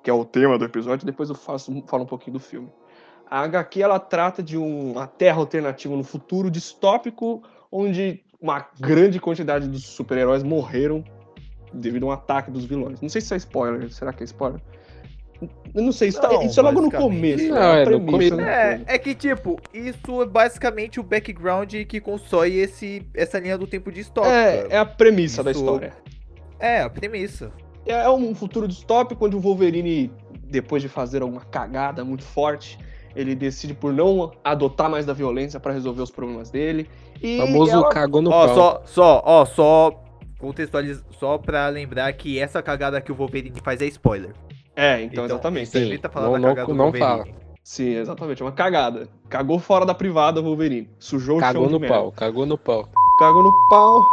que 0.02 0.10
é 0.10 0.12
o 0.12 0.24
tema 0.24 0.58
do 0.58 0.64
episódio, 0.64 1.06
depois 1.06 1.28
eu 1.28 1.34
faço, 1.36 1.72
falo 1.86 2.02
um 2.02 2.06
pouquinho 2.06 2.34
do 2.34 2.40
filme. 2.40 2.68
A 3.30 3.40
HQ 3.40 3.82
ela 3.82 3.98
trata 3.98 4.42
de 4.42 4.56
um- 4.56 4.92
uma 4.92 5.06
terra 5.06 5.38
alternativa 5.38 5.94
no 5.96 6.04
futuro 6.04 6.50
distópico, 6.50 7.42
onde 7.70 8.20
uma 8.40 8.66
grande 8.78 9.18
quantidade 9.18 9.68
dos 9.68 9.84
super-heróis 9.84 10.42
morreram 10.42 11.02
devido 11.72 12.04
a 12.04 12.06
um 12.08 12.12
ataque 12.12 12.50
dos 12.50 12.64
vilões. 12.64 13.00
Não 13.00 13.08
sei 13.08 13.20
se 13.20 13.34
é 13.34 13.36
spoiler, 13.36 13.90
será 13.90 14.12
que 14.12 14.22
é 14.22 14.26
spoiler? 14.26 14.60
Eu 15.74 15.82
não 15.82 15.92
sei, 15.92 16.08
isso, 16.08 16.18
tá- 16.20 16.28
Não, 16.32 16.42
isso 16.42 16.58
é 16.58 16.62
logo 16.62 16.80
no 16.80 16.90
começo. 16.90 17.48
Não, 17.48 17.56
a 17.58 17.76
é 17.76 17.84
no 17.84 18.00
premissa, 18.00 18.10
começo. 18.12 18.36
né? 18.36 18.84
É, 18.86 18.94
é 18.94 18.98
que 18.98 19.14
tipo, 19.14 19.60
isso 19.74 20.22
é 20.22 20.26
basicamente 20.26 20.98
o 20.98 21.02
background 21.02 21.74
que 21.86 22.00
constrói 22.00 22.54
esse, 22.54 23.06
essa 23.12 23.38
linha 23.38 23.58
do 23.58 23.66
tempo 23.66 23.92
distópica. 23.92 24.34
É, 24.34 24.66
é 24.70 24.78
a 24.78 24.86
premissa 24.86 25.42
da 25.42 25.50
Isso- 25.50 25.60
história. 25.60 25.92
É, 26.58 26.80
a 26.80 26.88
premissa. 26.88 27.52
É 27.84 28.08
um 28.08 28.34
futuro 28.34 28.66
distópico 28.66 29.26
onde 29.26 29.36
o 29.36 29.40
Wolverine, 29.40 30.10
depois 30.44 30.80
de 30.80 30.88
fazer 30.88 31.20
alguma 31.20 31.42
cagada 31.44 32.02
muito 32.02 32.24
forte, 32.24 32.78
ele 33.16 33.34
decide 33.34 33.74
por 33.74 33.92
não 33.92 34.30
adotar 34.44 34.88
mais 34.90 35.04
da 35.06 35.12
violência 35.12 35.58
pra 35.58 35.72
resolver 35.72 36.02
os 36.02 36.10
problemas 36.10 36.50
dele. 36.50 36.88
E 37.22 37.38
famoso 37.38 37.72
ela- 37.72 37.88
cagou 37.88 38.20
no 38.22 38.30
Ó, 38.30 38.46
pau. 38.46 38.54
só, 38.54 38.82
só, 38.84 39.22
ó, 39.24 39.44
só 39.44 40.02
contextualiza, 40.38 41.02
só 41.18 41.38
pra 41.38 41.66
lembrar 41.68 42.12
que 42.12 42.38
essa 42.38 42.62
cagada 42.62 43.00
que 43.00 43.10
o 43.10 43.14
Wolverine 43.14 43.58
faz 43.64 43.80
é 43.80 43.86
spoiler. 43.86 44.32
É, 44.76 45.02
então, 45.02 45.24
exatamente. 45.24 45.70
Sim. 45.70 45.86
Evita 45.86 46.08
falar 46.10 46.26
não- 46.26 46.32
da 46.34 46.38
não- 46.38 46.48
cagada 46.50 46.66
do 46.68 46.74
não 46.74 46.90
Wolverine. 46.92 47.34
Sim, 47.64 47.94
exatamente. 47.96 48.42
É 48.42 48.44
uma 48.44 48.52
cagada. 48.52 49.08
Cagou 49.28 49.58
fora 49.58 49.84
da 49.86 49.94
privada, 49.94 50.40
Wolverine. 50.42 50.88
Sujou 51.00 51.38
o 51.38 51.40
Cagou 51.40 51.62
chão 51.64 51.72
no 51.72 51.78
de 51.78 51.82
merda. 51.82 51.96
pau, 51.96 52.12
cagou 52.12 52.46
no 52.46 52.56
pau. 52.58 52.86
Cagou 53.18 53.42
no 53.42 53.52
pau. 53.70 54.04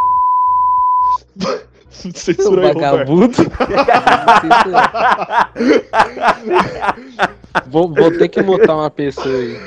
Censura 1.89 2.67
aí, 2.69 2.73
Roberto. 2.73 2.91
Vagabundo. 2.91 3.29
vou, 7.67 7.93
vou 7.93 8.11
ter 8.17 8.29
que 8.29 8.41
mutar 8.41 8.75
uma 8.75 8.89
pessoa 8.89 9.35
aí. 9.35 9.57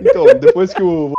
Então, 0.00 0.26
depois 0.38 0.72
que 0.72 0.82
o 0.82 1.12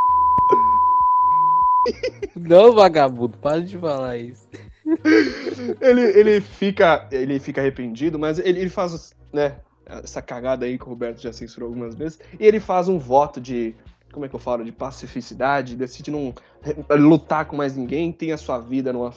Não, 2.35 2.73
vagabundo, 2.73 3.37
para 3.37 3.61
de 3.61 3.77
falar 3.77 4.17
isso. 4.17 4.47
ele, 5.79 6.01
ele 6.01 6.41
fica 6.41 7.07
ele 7.11 7.39
fica 7.39 7.61
arrependido, 7.61 8.17
mas 8.17 8.39
ele, 8.39 8.59
ele 8.59 8.69
faz, 8.69 9.13
né, 9.31 9.55
essa 9.85 10.21
cagada 10.21 10.65
aí 10.65 10.77
que 10.77 10.85
o 10.85 10.89
Roberto 10.89 11.21
já 11.21 11.31
censurou 11.31 11.67
algumas 11.67 11.95
vezes, 11.95 12.19
e 12.39 12.45
ele 12.45 12.59
faz 12.59 12.87
um 12.87 12.97
voto 12.97 13.39
de, 13.39 13.75
como 14.11 14.25
é 14.25 14.29
que 14.29 14.35
eu 14.35 14.39
falo, 14.39 14.63
de 14.63 14.71
pacificidade, 14.71 15.75
decide 15.75 16.11
não 16.11 16.33
lutar 16.91 17.45
com 17.45 17.55
mais 17.55 17.75
ninguém, 17.75 18.11
tem 18.11 18.31
a 18.31 18.37
sua 18.37 18.59
vida 18.59 18.91
numa 18.91 19.13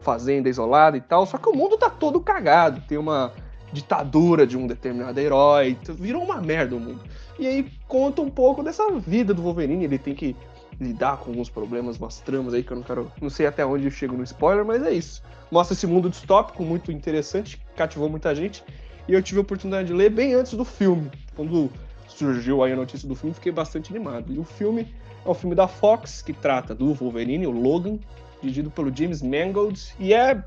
fazenda 0.00 0.48
isolada 0.48 0.96
e 0.96 1.00
tal, 1.00 1.26
só 1.26 1.38
que 1.38 1.48
o 1.48 1.56
mundo 1.56 1.78
tá 1.78 1.88
todo 1.88 2.20
cagado, 2.20 2.82
tem 2.86 2.98
uma 2.98 3.32
ditadura 3.74 4.46
de 4.46 4.56
um 4.56 4.66
determinado 4.66 5.18
herói, 5.18 5.76
virou 5.98 6.22
uma 6.22 6.40
merda 6.40 6.76
o 6.76 6.80
mundo. 6.80 7.02
E 7.38 7.46
aí 7.46 7.70
conta 7.88 8.22
um 8.22 8.30
pouco 8.30 8.62
dessa 8.62 8.88
vida 9.00 9.34
do 9.34 9.42
Wolverine, 9.42 9.84
ele 9.84 9.98
tem 9.98 10.14
que 10.14 10.34
lidar 10.80 11.18
com 11.18 11.30
alguns 11.30 11.50
problemas, 11.50 11.98
umas 11.98 12.20
tramas 12.20 12.54
aí 12.54 12.62
que 12.62 12.72
eu 12.72 12.76
não 12.76 12.84
quero. 12.84 13.12
Não 13.20 13.30
sei 13.30 13.46
até 13.46 13.64
onde 13.66 13.84
eu 13.84 13.90
chego 13.90 14.16
no 14.16 14.22
spoiler, 14.24 14.64
mas 14.64 14.82
é 14.82 14.92
isso. 14.92 15.22
Mostra 15.50 15.74
esse 15.74 15.86
mundo 15.86 16.08
distópico 16.08 16.62
muito 16.64 16.90
interessante, 16.90 17.58
que 17.58 17.64
cativou 17.76 18.08
muita 18.08 18.34
gente. 18.34 18.64
E 19.06 19.12
eu 19.12 19.22
tive 19.22 19.38
a 19.38 19.42
oportunidade 19.42 19.88
de 19.88 19.92
ler 19.92 20.10
bem 20.10 20.34
antes 20.34 20.54
do 20.54 20.64
filme. 20.64 21.10
Quando 21.36 21.70
surgiu 22.08 22.62
aí 22.62 22.72
a 22.72 22.76
notícia 22.76 23.06
do 23.06 23.14
filme, 23.14 23.34
fiquei 23.34 23.52
bastante 23.52 23.90
animado. 23.90 24.32
E 24.32 24.38
o 24.38 24.44
filme 24.44 24.94
é 25.24 25.28
um 25.28 25.34
filme 25.34 25.54
da 25.54 25.68
Fox, 25.68 26.22
que 26.22 26.32
trata 26.32 26.74
do 26.74 26.94
Wolverine, 26.94 27.46
o 27.46 27.50
Logan, 27.50 27.98
dirigido 28.40 28.70
pelo 28.70 28.94
James 28.94 29.22
Mangold. 29.22 29.94
E 29.98 30.14
é. 30.14 30.42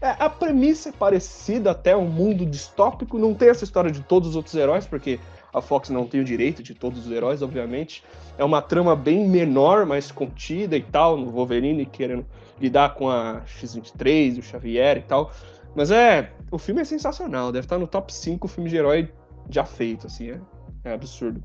É- 0.00 0.16
a 0.18 0.28
premissa 0.30 0.88
é 0.90 0.92
parecida 0.92 1.70
até 1.70 1.96
um 1.96 2.06
mundo 2.08 2.44
distópico. 2.46 3.18
Não 3.18 3.34
tem 3.34 3.48
essa 3.48 3.64
história 3.64 3.90
de 3.90 4.02
todos 4.02 4.30
os 4.30 4.36
outros 4.36 4.54
heróis, 4.54 4.86
porque 4.86 5.18
a 5.52 5.60
Fox 5.60 5.88
não 5.90 6.06
tem 6.06 6.20
o 6.20 6.24
direito 6.24 6.62
de 6.62 6.74
todos 6.74 7.06
os 7.06 7.12
heróis, 7.12 7.42
obviamente. 7.42 8.04
É 8.36 8.44
uma 8.44 8.60
trama 8.62 8.94
bem 8.94 9.28
menor, 9.28 9.86
mais 9.86 10.10
contida 10.12 10.76
e 10.76 10.82
tal, 10.82 11.16
no 11.16 11.30
Wolverine 11.30 11.84
querendo 11.86 12.24
lidar 12.60 12.94
com 12.94 13.08
a 13.08 13.42
X-23, 13.46 14.38
o 14.38 14.42
Xavier 14.42 14.98
e 14.98 15.02
tal. 15.02 15.32
Mas 15.74 15.90
é. 15.90 16.32
O 16.50 16.58
filme 16.58 16.80
é 16.80 16.84
sensacional, 16.84 17.52
deve 17.52 17.66
estar 17.66 17.78
no 17.78 17.86
top 17.86 18.12
5 18.12 18.48
filmes 18.48 18.70
de 18.72 18.78
herói 18.78 19.12
já 19.50 19.64
feito, 19.64 20.06
assim, 20.06 20.30
é, 20.30 20.40
é 20.84 20.92
absurdo. 20.92 21.42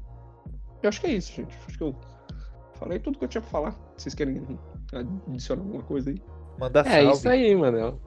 Eu 0.81 0.89
acho 0.89 0.99
que 1.01 1.07
é 1.07 1.11
isso, 1.11 1.31
gente. 1.33 1.55
Acho 1.67 1.77
que 1.77 1.83
eu 1.83 1.95
falei 2.73 2.99
tudo 2.99 3.17
que 3.17 3.23
eu 3.25 3.27
tinha 3.29 3.41
pra 3.41 3.49
falar. 3.49 3.75
Vocês 3.97 4.13
querem 4.13 4.41
adicionar 5.27 5.61
alguma 5.61 5.83
coisa 5.83 6.09
aí? 6.09 6.21
Manda 6.59 6.81
É 6.81 6.83
salve. 6.83 7.11
isso 7.11 7.29
aí, 7.29 7.55
mano. 7.55 7.99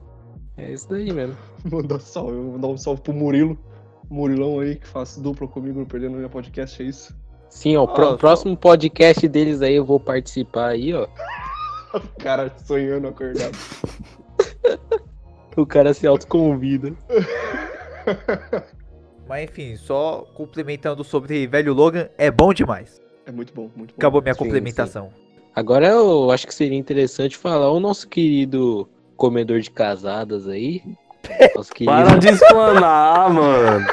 É 0.57 0.71
isso 0.71 0.89
daí 0.89 1.11
mesmo. 1.13 1.37
Mandar 1.71 1.99
salve, 1.99 2.31
eu 2.33 2.43
vou 2.43 2.51
mandar 2.53 2.67
um 2.67 2.77
salve 2.77 3.01
pro 3.01 3.13
Murilo. 3.13 3.57
Murilão 4.09 4.59
aí 4.59 4.75
que 4.75 4.87
faz 4.87 5.17
dupla 5.17 5.47
comigo 5.47 5.79
no 5.79 5.85
Perdendo 5.85 6.15
Minha 6.17 6.29
Podcast, 6.29 6.81
é 6.81 6.85
isso. 6.85 7.15
Sim, 7.49 7.75
ó, 7.77 7.83
o 7.83 7.95
só- 7.95 8.17
próximo 8.17 8.55
podcast 8.57 9.27
deles 9.27 9.61
aí 9.61 9.75
eu 9.75 9.85
vou 9.85 9.99
participar 9.99 10.69
aí, 10.69 10.93
ó. 10.93 11.07
O 11.93 11.99
cara 12.19 12.51
sonhando 12.65 13.07
acordado. 13.07 13.57
O 15.55 15.65
cara 15.65 15.91
se 15.91 16.05
autoconvida. 16.05 16.93
Mas 19.27 19.49
enfim, 19.49 19.75
só 19.75 20.21
complementando 20.35 21.03
sobre 21.03 21.47
Velho 21.47 21.73
Logan, 21.73 22.09
é 22.15 22.29
bom 22.29 22.53
demais. 22.53 23.01
É 23.25 23.31
muito 23.31 23.51
bom, 23.55 23.63
muito 23.75 23.91
bom. 23.91 23.97
Acabou 23.97 24.21
minha 24.21 24.35
Sim, 24.35 24.39
complementação. 24.39 25.09
Agora 25.55 25.87
eu 25.87 26.29
acho 26.29 26.45
que 26.45 26.53
seria 26.53 26.77
interessante 26.77 27.35
falar 27.35 27.71
o 27.71 27.79
nosso 27.79 28.07
querido 28.07 28.87
comedor 29.17 29.59
de 29.59 29.69
casadas 29.69 30.47
aí. 30.47 30.81
Para 31.85 32.17
de 32.17 32.29
explanar, 32.29 33.29
mano. 33.29 33.85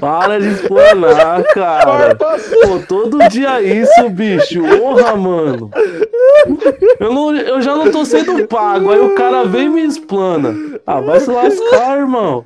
Para 0.00 0.40
de 0.40 0.48
explanar, 0.48 1.42
cara. 1.44 2.14
Pô, 2.14 2.78
todo 2.86 3.18
dia 3.28 3.60
isso, 3.60 4.08
bicho. 4.10 4.62
Porra, 4.62 5.16
mano. 5.16 5.70
Eu, 7.00 7.12
não, 7.12 7.34
eu 7.34 7.60
já 7.60 7.74
não 7.74 7.90
tô 7.90 8.04
sendo 8.04 8.46
pago. 8.46 8.90
Aí 8.90 9.00
o 9.00 9.14
cara 9.14 9.44
vem 9.44 9.66
e 9.66 9.68
me 9.68 9.84
explana. 9.84 10.54
Ah, 10.86 11.00
vai 11.00 11.20
se 11.20 11.30
lascar, 11.30 11.98
irmão. 11.98 12.44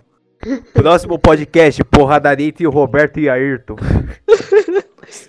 Próximo 0.72 1.18
podcast, 1.18 1.84
porradaria 1.84 2.48
entre 2.48 2.66
o 2.66 2.70
Roberto 2.70 3.20
e 3.20 3.28
Ayrton. 3.28 3.76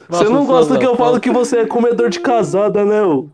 Você 0.08 0.24
não 0.26 0.46
gosta 0.46 0.78
que 0.78 0.86
eu 0.86 0.96
falo 0.96 1.20
que 1.20 1.30
você 1.30 1.60
é 1.60 1.66
comedor 1.66 2.10
de 2.10 2.20
casada, 2.20 2.86
né? 2.86 3.02
ô? 3.02 3.28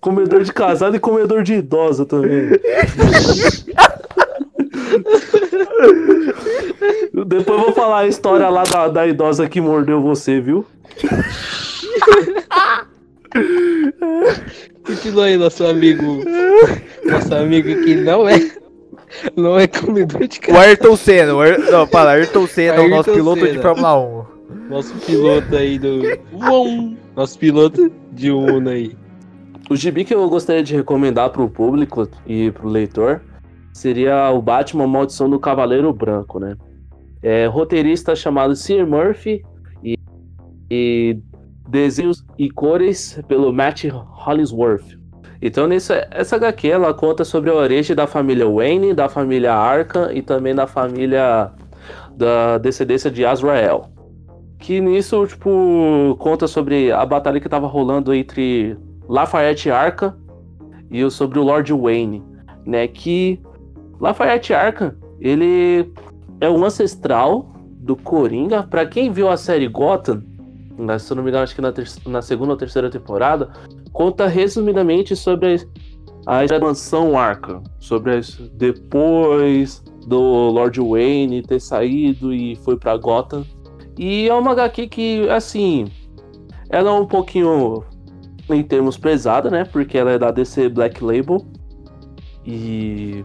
Comedor 0.00 0.42
de 0.42 0.52
casada 0.52 0.96
e 0.96 1.00
comedor 1.00 1.42
de 1.42 1.54
idosa 1.54 2.06
também. 2.06 2.50
Depois 7.26 7.58
eu 7.58 7.64
vou 7.64 7.72
falar 7.72 8.00
a 8.00 8.06
história 8.06 8.48
lá 8.48 8.62
da, 8.62 8.88
da 8.88 9.06
idosa 9.06 9.48
que 9.48 9.60
mordeu 9.60 10.00
você, 10.00 10.40
viu? 10.40 10.64
Continua 14.84 15.24
aí, 15.26 15.36
nosso 15.36 15.66
amigo. 15.66 16.22
Nosso 17.04 17.34
amigo 17.34 17.68
que 17.84 17.94
não 17.96 18.28
é. 18.28 18.50
Não 19.34 19.58
é 19.58 19.66
comedor 19.66 20.26
de 20.28 20.38
O 20.38 20.42
casa. 20.42 20.60
Ayrton 20.60 20.96
Senna, 20.96 21.34
o 21.34 21.40
Ayrton, 21.40 21.70
não, 21.70 21.86
fala, 21.86 22.10
Ayrton 22.12 22.46
Senna, 22.46 22.82
o 22.82 22.88
nosso 22.88 23.10
piloto 23.10 23.40
de 23.40 23.50
Senna. 23.52 23.62
Fórmula 23.62 23.98
1. 23.98 24.26
Nosso 24.68 24.94
piloto 24.94 25.56
aí 25.56 25.78
do. 25.78 26.02
Nosso 27.16 27.38
piloto 27.38 27.90
de 28.12 28.30
Uno 28.30 28.68
aí. 28.68 28.94
O 29.70 29.76
gibi 29.76 30.02
que 30.02 30.14
eu 30.14 30.26
gostaria 30.30 30.62
de 30.62 30.74
recomendar 30.74 31.28
pro 31.28 31.48
público 31.48 32.08
e 32.26 32.50
pro 32.52 32.68
leitor 32.68 33.20
seria 33.70 34.30
o 34.30 34.40
Batman 34.40 34.86
Maldição 34.86 35.28
do 35.28 35.38
Cavaleiro 35.38 35.92
Branco, 35.92 36.40
né? 36.40 36.56
É 37.22 37.44
roteirista 37.46 38.16
chamado 38.16 38.56
Sir 38.56 38.86
Murphy 38.86 39.44
e, 39.84 39.98
e 40.70 41.18
desenhos 41.68 42.24
e 42.38 42.48
cores 42.48 43.20
pelo 43.28 43.52
Matt 43.52 43.84
Hollingsworth. 43.84 44.96
Então, 45.42 45.66
nisso, 45.66 45.92
essa 46.10 46.36
HQ 46.36 46.66
ela 46.68 46.94
conta 46.94 47.22
sobre 47.22 47.50
a 47.50 47.54
origem 47.54 47.94
da 47.94 48.06
família 48.06 48.48
Wayne, 48.48 48.94
da 48.94 49.08
família 49.08 49.52
Arkham 49.52 50.10
e 50.10 50.22
também 50.22 50.54
da 50.54 50.66
família 50.66 51.52
da 52.16 52.56
descendência 52.56 53.10
de 53.10 53.24
Azrael. 53.24 53.90
Que 54.58 54.80
nisso, 54.80 55.26
tipo, 55.26 56.16
conta 56.18 56.48
sobre 56.48 56.90
a 56.90 57.04
batalha 57.04 57.38
que 57.38 57.48
tava 57.48 57.66
rolando 57.66 58.12
entre 58.14 58.76
Lafayette 59.08 59.70
Arkham 59.70 60.14
e 60.90 61.08
sobre 61.10 61.38
o 61.38 61.42
Lord 61.42 61.72
Wayne, 61.72 62.22
né? 62.64 62.86
Que 62.86 63.40
Lafayette 64.00 64.54
Arkham, 64.54 64.94
ele 65.20 65.92
é 66.40 66.48
um 66.48 66.64
ancestral 66.64 67.50
do 67.78 67.96
Coringa. 67.96 68.62
Pra 68.62 68.86
quem 68.86 69.10
viu 69.10 69.28
a 69.28 69.36
série 69.36 69.68
Gotham, 69.68 70.22
né, 70.78 70.98
se 70.98 71.10
eu 71.10 71.16
não 71.16 71.24
me 71.24 71.30
engano, 71.30 71.44
acho 71.44 71.54
que 71.54 71.60
na, 71.60 71.72
na 72.06 72.22
segunda 72.22 72.52
ou 72.52 72.56
terceira 72.56 72.88
temporada, 72.88 73.50
conta 73.92 74.26
resumidamente 74.26 75.16
sobre 75.16 75.66
a, 76.26 76.40
a 76.40 76.60
mansão 76.60 77.18
Arkham, 77.18 77.62
sobre 77.80 78.16
as, 78.16 78.36
depois 78.54 79.82
do 80.06 80.50
Lord 80.50 80.80
Wayne 80.80 81.42
ter 81.42 81.60
saído 81.60 82.32
e 82.32 82.54
foi 82.56 82.76
pra 82.76 82.96
Gotham. 82.96 83.44
E 83.98 84.28
é 84.28 84.34
uma 84.34 84.52
HQ 84.52 84.86
que, 84.88 85.28
assim, 85.28 85.86
ela 86.70 86.90
é 86.90 86.92
um 86.92 87.06
pouquinho 87.06 87.82
em 88.50 88.62
termos 88.62 88.96
pesada, 88.96 89.50
né? 89.50 89.64
Porque 89.64 89.96
ela 89.98 90.12
é 90.12 90.18
da 90.18 90.30
DC 90.30 90.68
Black 90.68 91.02
Label. 91.04 91.44
E 92.46 93.24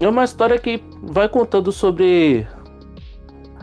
é 0.00 0.08
uma 0.08 0.24
história 0.24 0.58
que 0.58 0.82
vai 1.02 1.28
contando 1.28 1.72
sobre 1.72 2.46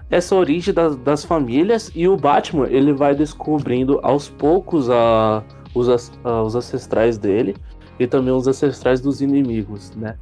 essa 0.09 0.35
origem 0.35 0.73
das, 0.73 0.95
das 0.97 1.23
famílias 1.23 1.91
e 1.93 2.07
o 2.07 2.17
Batman 2.17 2.67
ele 2.67 2.93
vai 2.93 3.13
descobrindo 3.15 3.99
aos 4.01 4.27
poucos 4.27 4.89
a, 4.89 5.43
os, 5.73 5.87
a- 6.23 6.41
os 6.43 6.55
ancestrais 6.55 7.17
dele 7.17 7.55
e 7.99 8.07
também 8.07 8.33
os 8.33 8.47
ancestrais 8.47 8.99
dos 9.01 9.21
inimigos, 9.21 9.91
né? 9.95 10.15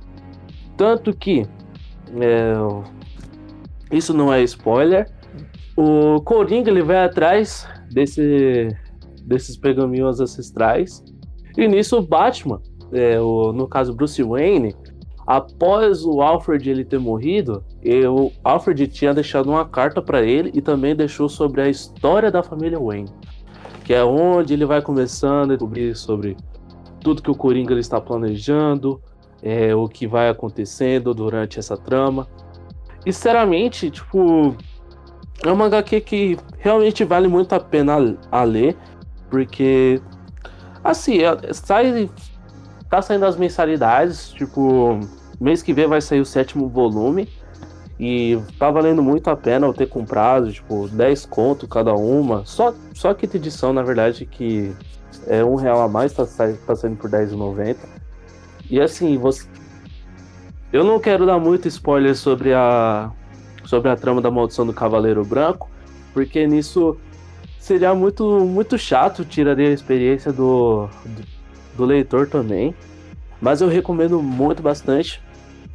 Tanto 0.75 1.15
que 1.15 1.45
é, 2.19 2.53
isso 3.91 4.13
não 4.13 4.31
é 4.33 4.41
spoiler. 4.43 5.09
O 5.75 6.21
Coringa 6.21 6.69
ele 6.69 6.81
vai 6.83 7.03
atrás 7.05 7.67
desse, 7.91 8.75
desses 9.27 9.57
pergaminhos 9.57 10.19
ancestrais 10.19 11.03
e 11.57 11.67
nisso 11.67 11.97
o 11.97 12.01
Batman, 12.01 12.61
é, 12.93 13.19
o, 13.19 13.51
no 13.51 13.67
caso 13.67 13.93
Bruce 13.93 14.21
Wayne, 14.21 14.75
após 15.25 16.05
o 16.05 16.21
Alfred 16.21 16.69
ele 16.69 16.85
ter 16.85 16.99
morrido, 16.99 17.63
o 18.13 18.31
Alfred 18.43 18.87
tinha 18.87 19.13
deixado 19.13 19.49
uma 19.49 19.65
carta 19.65 19.99
para 19.99 20.21
ele 20.21 20.51
e 20.53 20.61
também 20.61 20.95
deixou 20.95 21.27
sobre 21.27 21.61
a 21.61 21.67
história 21.67 22.31
da 22.31 22.43
família 22.43 22.79
Wayne, 22.79 23.09
que 23.83 23.93
é 23.93 24.03
onde 24.03 24.53
ele 24.53 24.65
vai 24.65 24.83
começando 24.83 25.51
a 25.51 25.55
descobrir 25.55 25.95
sobre 25.95 26.37
tudo 27.01 27.23
que 27.23 27.31
o 27.31 27.35
Coringa 27.35 27.73
ele 27.73 27.81
está 27.81 27.99
planejando, 27.99 29.01
é, 29.41 29.73
o 29.73 29.87
que 29.87 30.05
vai 30.05 30.29
acontecendo 30.29 31.13
durante 31.13 31.57
essa 31.57 31.75
trama. 31.75 32.27
E 33.03 33.11
sinceramente, 33.11 33.89
tipo, 33.89 34.55
é 35.43 35.51
uma 35.51 35.65
HQ 35.65 36.01
que 36.01 36.37
realmente 36.59 37.03
vale 37.03 37.27
muito 37.27 37.53
a 37.53 37.59
pena 37.59 38.17
a 38.31 38.43
ler, 38.43 38.77
porque 39.29 40.01
assim, 40.83 41.19
sai 41.53 42.09
tá 42.89 43.01
saindo 43.01 43.25
as 43.25 43.35
mensalidades, 43.35 44.29
tipo, 44.29 44.99
mês 45.39 45.61
que 45.61 45.73
vem 45.73 45.87
vai 45.87 46.01
sair 46.01 46.21
o 46.21 46.25
sétimo 46.25 46.67
volume. 46.69 47.27
E 47.99 48.39
tá 48.59 48.69
valendo 48.69 49.01
muito 49.01 49.27
a 49.27 49.35
pena 49.35 49.65
eu 49.65 49.73
ter 49.73 49.87
comprado, 49.87 50.51
tipo, 50.51 50.87
10 50.87 51.25
conto 51.25 51.67
cada 51.67 51.93
uma. 51.93 52.45
Só, 52.45 52.73
só 52.93 53.13
quinta 53.13 53.37
edição, 53.37 53.73
na 53.73 53.81
verdade, 53.81 54.25
que 54.25 54.71
é 55.25 55.43
um 55.43 55.55
real 55.55 55.81
a 55.81 55.87
mais, 55.87 56.13
tá, 56.13 56.25
tá 56.25 56.75
saindo 56.75 56.97
por 56.97 57.09
R$10,90. 57.09 57.75
E 58.69 58.79
assim, 58.79 59.17
você. 59.17 59.47
Eu 60.71 60.83
não 60.83 60.99
quero 60.99 61.25
dar 61.25 61.39
muito 61.39 61.67
spoiler 61.67 62.15
sobre 62.15 62.53
a. 62.53 63.11
sobre 63.65 63.89
a 63.89 63.95
trama 63.95 64.21
da 64.21 64.29
maldição 64.29 64.65
do 64.65 64.73
Cavaleiro 64.73 65.25
Branco, 65.25 65.67
porque 66.13 66.45
nisso 66.45 66.97
seria 67.59 67.93
muito, 67.93 68.23
muito 68.45 68.77
chato, 68.77 69.25
tiraria 69.25 69.69
a 69.69 69.73
experiência 69.73 70.31
do, 70.31 70.87
do, 71.05 71.23
do 71.77 71.85
leitor 71.85 72.27
também. 72.27 72.73
Mas 73.41 73.61
eu 73.61 73.67
recomendo 73.67 74.21
muito 74.21 74.61
bastante. 74.61 75.21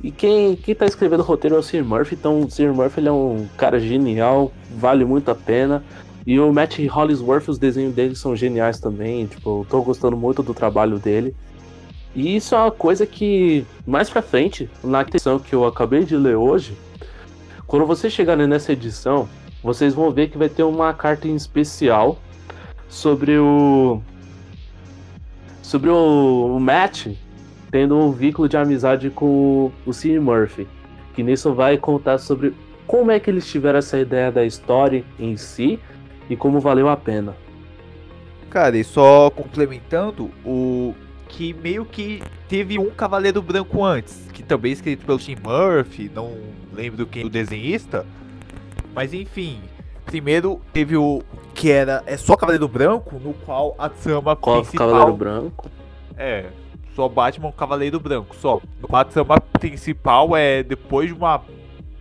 E 0.03 0.11
quem, 0.11 0.57
quem 0.57 0.75
tá 0.75 0.85
escrevendo 0.85 1.21
o 1.21 1.25
roteiro 1.25 1.55
é 1.55 1.59
o 1.59 1.63
Sir 1.63 1.85
Murphy, 1.85 2.17
então 2.17 2.41
o 2.41 2.51
Sir 2.51 2.75
Murphy 2.75 3.01
ele 3.01 3.09
é 3.09 3.13
um 3.13 3.47
cara 3.57 3.79
genial, 3.79 4.53
vale 4.77 5.05
muito 5.05 5.31
a 5.31 5.35
pena. 5.35 5.85
E 6.27 6.39
o 6.41 6.53
Matt 6.53 6.79
Hollisworth, 6.79 7.49
os 7.49 7.59
desenhos 7.59 7.95
dele 7.95 8.17
são 8.17 8.35
geniais 8.35 8.81
também, 8.81 9.27
tipo, 9.27 9.67
tô 9.69 9.81
gostando 9.83 10.17
muito 10.17 10.43
do 10.43 10.55
trabalho 10.55 10.99
dele. 10.99 11.35
E 12.15 12.37
isso 12.37 12.55
é 12.55 12.59
uma 12.59 12.71
coisa 12.71 13.07
que, 13.07 13.65
mais 13.87 14.11
pra 14.11 14.23
frente, 14.23 14.69
na 14.83 15.03
edição 15.03 15.39
que 15.39 15.55
eu 15.55 15.65
acabei 15.65 16.05
de 16.05 16.17
ler 16.17 16.37
hoje, 16.37 16.77
quando 17.67 17.87
você 17.87 18.11
chegar 18.11 18.37
nessa 18.37 18.73
edição, 18.73 19.29
vocês 19.63 19.95
vão 19.95 20.11
ver 20.11 20.29
que 20.29 20.39
vai 20.39 20.49
ter 20.49 20.63
uma 20.63 20.93
carta 20.93 21.29
em 21.29 21.37
especial 21.37 22.19
sobre 22.89 23.39
o. 23.39 24.01
sobre 25.63 25.89
o, 25.89 26.57
o 26.57 26.61
Matt 26.61 27.09
tendo 27.71 27.97
um 27.97 28.13
vínculo 28.13 28.49
de 28.49 28.57
amizade 28.57 29.09
com 29.09 29.73
o 29.87 29.93
Cine 29.95 30.21
Murphy, 30.21 30.69
que 31.15 31.23
nisso 31.23 31.55
vai 31.55 31.79
contar 31.79 32.19
sobre 32.19 32.53
como 32.87 33.11
é 33.11 33.19
que 33.19 33.31
eles 33.31 33.51
tiveram 33.51 33.79
essa 33.79 33.99
ideia 33.99 34.31
da 34.31 34.45
história 34.45 35.03
em 35.19 35.39
si 35.39 35.81
e 36.29 36.37
como 36.37 36.61
valeu 36.61 36.91
a 36.91 36.97
pena. 36.97 37.35
Cara, 38.51 38.77
e 38.77 38.85
só 38.85 39.31
complementando, 39.31 40.31
o 40.45 40.95
que 41.27 41.55
meio 41.55 41.87
que 41.87 42.23
teve 42.47 42.79
um 42.79 42.91
Cavaleiro 42.91 43.41
Branco 43.41 43.83
antes, 43.83 44.29
que 44.35 44.43
também 44.43 44.73
é 44.73 44.75
escrito 44.75 45.07
pelo 45.07 45.19
Tim 45.19 45.37
Murphy, 45.43 46.11
não 46.15 46.37
lembro 46.75 47.07
quem 47.07 47.25
o 47.25 47.31
desenhista, 47.31 48.05
mas 48.95 49.13
enfim, 49.13 49.61
primeiro 50.05 50.61
teve 50.73 50.97
o 50.97 51.23
que 51.55 51.71
era 51.71 52.03
é 52.07 52.17
só 52.17 52.37
Cavaleiro 52.37 52.69
Branco, 52.69 53.19
no 53.19 53.35
qual 53.35 53.75
a 53.79 53.89
trama 53.89 54.37
principal 54.37 54.89
Cavaleiro 54.89 55.17
Branco. 55.17 55.71
É, 56.17 56.47
só 56.95 57.09
Batman 57.09 57.53
Cavaleiro 57.53 57.99
Branco, 58.01 58.37
só. 58.37 58.61
A 58.93 59.05
trama 59.05 59.41
principal 59.41 60.37
é 60.37 60.63
depois 60.63 61.09
de 61.09 61.15
uma 61.15 61.43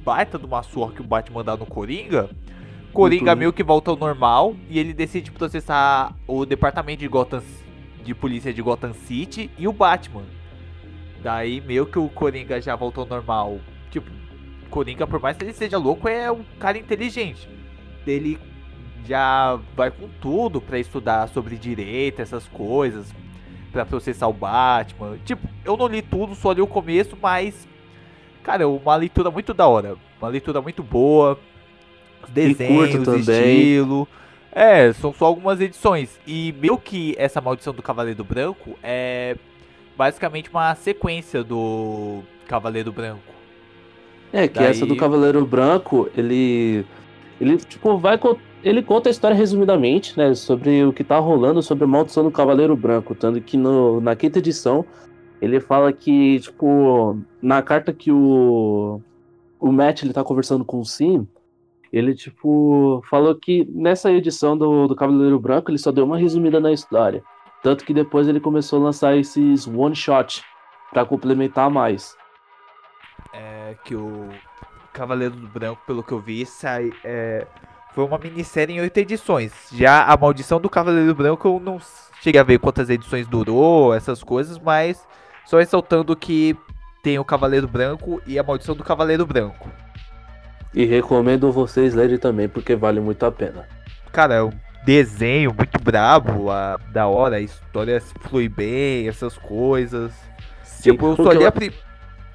baita 0.03 0.38
de 0.38 0.45
uma 0.45 0.63
surra 0.63 0.91
que 0.91 1.01
o 1.01 1.05
Batman 1.05 1.43
dá 1.43 1.55
no 1.55 1.65
Coringa, 1.65 2.29
Coringa 2.91 3.36
meio 3.36 3.53
que 3.53 3.63
volta 3.63 3.89
ao 3.89 3.98
normal 3.98 4.53
e 4.69 4.77
ele 4.77 4.93
decide 4.93 5.32
processar 5.32 6.13
o 6.27 6.45
departamento 6.45 6.99
de 6.99 7.08
Gotham 7.08 7.41
de 8.04 8.13
polícia 8.13 8.54
de 8.54 8.62
Gotham 8.62 8.93
City 8.93 9.49
e 9.58 9.67
o 9.67 9.73
Batman. 9.73 10.23
Daí 11.23 11.62
meio 11.62 11.86
que 11.86 11.99
o 11.99 12.10
Coringa 12.10 12.60
já 12.60 12.75
voltou 12.75 13.04
ao 13.04 13.10
normal. 13.10 13.60
Tipo, 13.89 14.10
Coringa, 14.71 15.05
por 15.05 15.19
mais 15.19 15.38
que 15.38 15.43
ele 15.43 15.53
seja 15.53 15.77
louco, 15.77 16.07
é 16.07 16.31
um 16.31 16.43
cara 16.57 16.77
inteligente. 16.77 17.47
Ele 18.07 18.39
já 19.05 19.60
vai 19.75 19.91
com 19.91 20.07
tudo 20.19 20.60
para 20.60 20.79
estudar 20.79 21.27
sobre 21.27 21.57
direito, 21.57 22.21
essas 22.21 22.47
coisas, 22.47 23.13
para 23.71 23.86
processar 23.86 24.27
o 24.27 24.34
Batman. 24.34 25.17
Tipo, 25.23 25.47
eu 25.63 25.77
não 25.77 25.88
li 25.88 26.01
tudo, 26.01 26.34
só 26.34 26.51
li 26.51 26.62
o 26.62 26.67
começo, 26.67 27.17
mas 27.21 27.67
cara, 28.41 28.63
é 28.63 28.65
uma 28.65 28.95
leitura 28.95 29.29
muito 29.29 29.53
da 29.53 29.67
hora, 29.67 29.95
uma 30.19 30.29
leitura 30.29 30.62
muito 30.62 30.81
boa. 30.81 31.38
Os 32.23 32.29
desenhos, 32.29 33.07
o 33.07 33.15
estilo. 33.17 34.07
É, 34.51 34.91
são 34.93 35.13
só 35.13 35.25
algumas 35.25 35.60
edições. 35.62 36.19
E 36.25 36.53
meio 36.60 36.77
que 36.77 37.15
essa 37.17 37.39
maldição 37.39 37.73
do 37.73 37.81
Cavaleiro 37.81 38.23
Branco 38.23 38.77
é 38.84 39.36
basicamente 39.97 40.49
uma 40.49 40.73
sequência 40.75 41.43
do 41.43 42.21
Cavaleiro 42.47 42.91
Branco. 42.91 43.40
É, 44.34 44.48
que 44.48 44.60
Daí... 44.60 44.67
essa 44.67 44.86
do 44.86 44.96
Cavaleiro 44.96 45.46
Branco, 45.46 46.10
ele. 46.15 46.86
Ele, 47.39 47.58
tipo, 47.58 47.98
vai. 47.98 48.20
Ele 48.63 48.84
conta 48.84 49.10
a 49.10 49.12
história 49.12 49.36
resumidamente, 49.36 50.17
né? 50.17 50.34
Sobre 50.36 50.86
o 50.86 50.94
que 50.94 51.04
tá 51.04 51.17
rolando 51.17 51.62
sobre 51.62 51.84
a 51.84 51.88
maldição 51.88 52.24
do 52.24 52.32
Cavaleiro 52.32 52.76
Branco. 52.76 53.15
Tanto 53.15 53.41
que 53.41 53.58
no, 53.58 54.00
na 54.00 54.15
quinta 54.15 54.39
edição, 54.39 54.86
ele 55.41 55.60
fala 55.60 55.91
que, 55.91 56.39
tipo, 56.39 57.20
na 57.41 57.62
carta 57.62 57.91
que 57.91 58.12
o. 58.12 59.02
O 59.60 59.72
Matt 59.72 60.02
ele 60.02 60.13
tá 60.13 60.24
conversando 60.24 60.65
com 60.65 60.80
o 60.80 60.86
Sim, 60.86 61.28
ele, 61.94 62.15
tipo, 62.15 63.00
falou 63.08 63.36
que 63.36 63.67
nessa 63.70 64.12
edição 64.12 64.58
do, 64.58 64.88
do 64.88 64.96
Cavaleiro 64.96 65.39
Branco 65.39 65.70
ele 65.70 65.78
só 65.78 65.91
deu 65.91 66.04
uma 66.04 66.17
resumida 66.17 66.60
na 66.60 66.72
história. 66.72 67.22
Tanto 67.62 67.86
que 67.86 67.94
depois 67.94 68.28
ele 68.28 68.39
começou 68.39 68.80
a 68.80 68.86
lançar 68.86 69.15
esses 69.15 69.67
one 69.67 69.96
shot 69.96 70.44
para 70.91 71.06
complementar 71.06 71.70
mais 71.70 72.15
que 73.84 73.95
o 73.95 74.29
Cavaleiro 74.93 75.36
do 75.36 75.47
Branco, 75.47 75.81
pelo 75.86 76.03
que 76.03 76.12
eu 76.12 76.19
vi, 76.19 76.45
sai, 76.45 76.91
é, 77.03 77.45
foi 77.93 78.05
uma 78.05 78.17
minissérie 78.17 78.75
em 78.75 78.81
oito 78.81 78.97
edições. 78.97 79.51
Já 79.73 80.03
a 80.05 80.17
Maldição 80.17 80.60
do 80.60 80.69
Cavaleiro 80.69 81.07
do 81.07 81.15
Branco 81.15 81.47
eu 81.47 81.60
não 81.60 81.79
cheguei 82.21 82.39
a 82.39 82.43
ver 82.43 82.60
quantas 82.60 82.89
edições 82.89 83.27
durou, 83.27 83.93
essas 83.93 84.23
coisas, 84.23 84.57
mas 84.60 85.05
só 85.45 85.57
ressaltando 85.57 86.15
que 86.15 86.55
tem 87.03 87.17
o 87.19 87.25
Cavaleiro 87.25 87.67
Branco 87.67 88.21
e 88.27 88.38
a 88.38 88.43
Maldição 88.43 88.75
do 88.75 88.84
Cavaleiro 88.84 89.25
Branco. 89.25 89.69
E 90.73 90.86
recomendo 90.86 91.51
vocês 91.51 91.93
lerem 91.93 92.17
também, 92.17 92.47
porque 92.47 92.75
vale 92.75 92.99
muito 93.01 93.25
a 93.25 93.31
pena. 93.31 93.67
Cara, 94.12 94.36
é 94.36 94.43
um 94.43 94.51
desenho 94.86 95.53
muito 95.53 95.81
brabo, 95.81 96.49
a, 96.49 96.77
da 96.91 97.07
hora, 97.07 97.38
a 97.38 97.41
história 97.41 98.01
flui 98.21 98.47
bem, 98.47 99.07
essas 99.07 99.38
coisas. 99.38 100.13
Sim, 100.63 100.91
tipo, 100.91 101.07
eu 101.07 101.15
só 101.17 101.31
li 101.31 101.45
a 101.45 101.53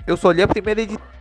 eu 0.07 0.17
só 0.17 0.31
li 0.31 0.43
a 0.43 0.49
primeira 0.49 0.83
edição. 0.83 1.16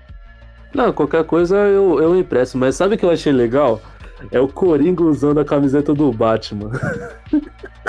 Não, 0.76 0.92
qualquer 0.92 1.24
coisa 1.24 1.56
eu, 1.56 2.02
eu 2.02 2.20
impresso, 2.20 2.58
mas 2.58 2.76
sabe 2.76 2.96
o 2.96 2.98
que 2.98 3.06
eu 3.06 3.10
achei 3.10 3.32
legal? 3.32 3.82
É 4.30 4.40
o 4.40 4.48
Coringa 4.48 5.04
usando 5.04 5.40
a 5.40 5.46
camiseta 5.46 5.94
do 5.94 6.12
Batman. 6.12 6.72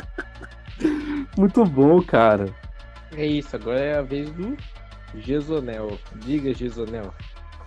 Muito 1.37 1.65
bom, 1.65 2.01
cara. 2.01 2.47
É 3.17 3.27
isso, 3.27 3.57
agora 3.57 3.81
é 3.81 3.99
a 3.99 4.03
vez 4.03 4.31
do 4.31 4.57
Gesonel. 5.17 5.99
Diga, 6.17 6.55
Gesonel. 6.55 7.13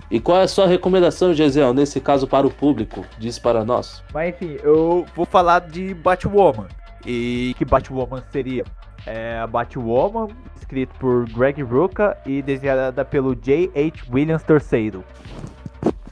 E 0.10 0.22
qual 0.22 0.40
é 0.40 0.44
a 0.44 0.48
sua 0.48 0.68
recomendação, 0.68 1.34
Gesiel, 1.34 1.74
nesse 1.74 2.00
caso 2.00 2.26
para 2.26 2.48
o 2.48 2.52
público? 2.52 3.06
Diz 3.20 3.38
para 3.38 3.66
nós. 3.66 4.02
Mas 4.14 4.34
enfim, 4.34 4.58
eu 4.64 5.06
vou 5.16 5.26
falar 5.26 5.60
de 5.60 5.94
Batwoman. 5.94 6.68
E 7.06 7.54
que 7.58 7.66
Batwoman 7.66 8.24
seria? 8.32 8.64
É 9.12 9.40
a 9.40 9.48
Batwoman, 9.48 10.28
escrito 10.56 10.94
por 11.00 11.28
Greg 11.32 11.64
Rucka 11.64 12.16
e 12.28 12.44
desenhada 12.44 13.04
pelo 13.04 13.36
J.H. 13.36 14.04
Williams 14.14 14.44
III. 14.48 15.04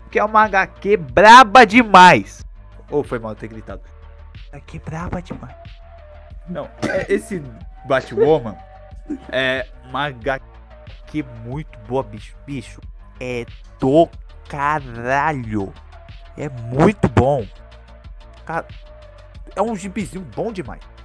Que 0.10 0.17
é 0.17 0.23
uma 0.23 0.45
HQ 0.45 0.97
braba 0.97 1.63
demais. 1.63 2.43
Ou 2.89 3.01
oh, 3.01 3.03
foi 3.03 3.19
mal 3.19 3.36
ter 3.36 3.49
gritado. 3.49 3.81
HQ 4.51 4.79
braba 4.79 5.21
demais. 5.21 5.55
Não, 6.49 6.67
é, 6.89 7.05
esse 7.13 7.39
Batwoman 7.86 8.57
é 9.29 9.67
uma 9.88 10.07
HQ 10.07 11.23
muito 11.45 11.77
boa, 11.88 12.01
bicho. 12.01 12.36
Bicho, 12.47 12.81
é 13.19 13.45
do 13.79 14.10
caralho. 14.49 15.71
É 16.36 16.49
muito 16.49 17.07
bom. 17.10 17.45
É 19.55 19.62
um 19.62 19.75
gibizinho 19.75 20.25
bom 20.36 20.51
demais. 20.51 20.96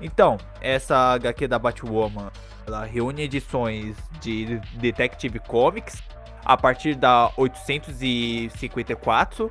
Então, 0.00 0.38
essa 0.60 1.14
HQ 1.14 1.48
da 1.48 1.58
Batwoman, 1.58 2.30
ela 2.66 2.84
reúne 2.84 3.22
edições 3.22 3.96
de 4.20 4.60
Detective 4.74 5.40
Comics 5.40 6.00
a 6.44 6.56
partir 6.56 6.94
da 6.94 7.32
854, 7.36 9.50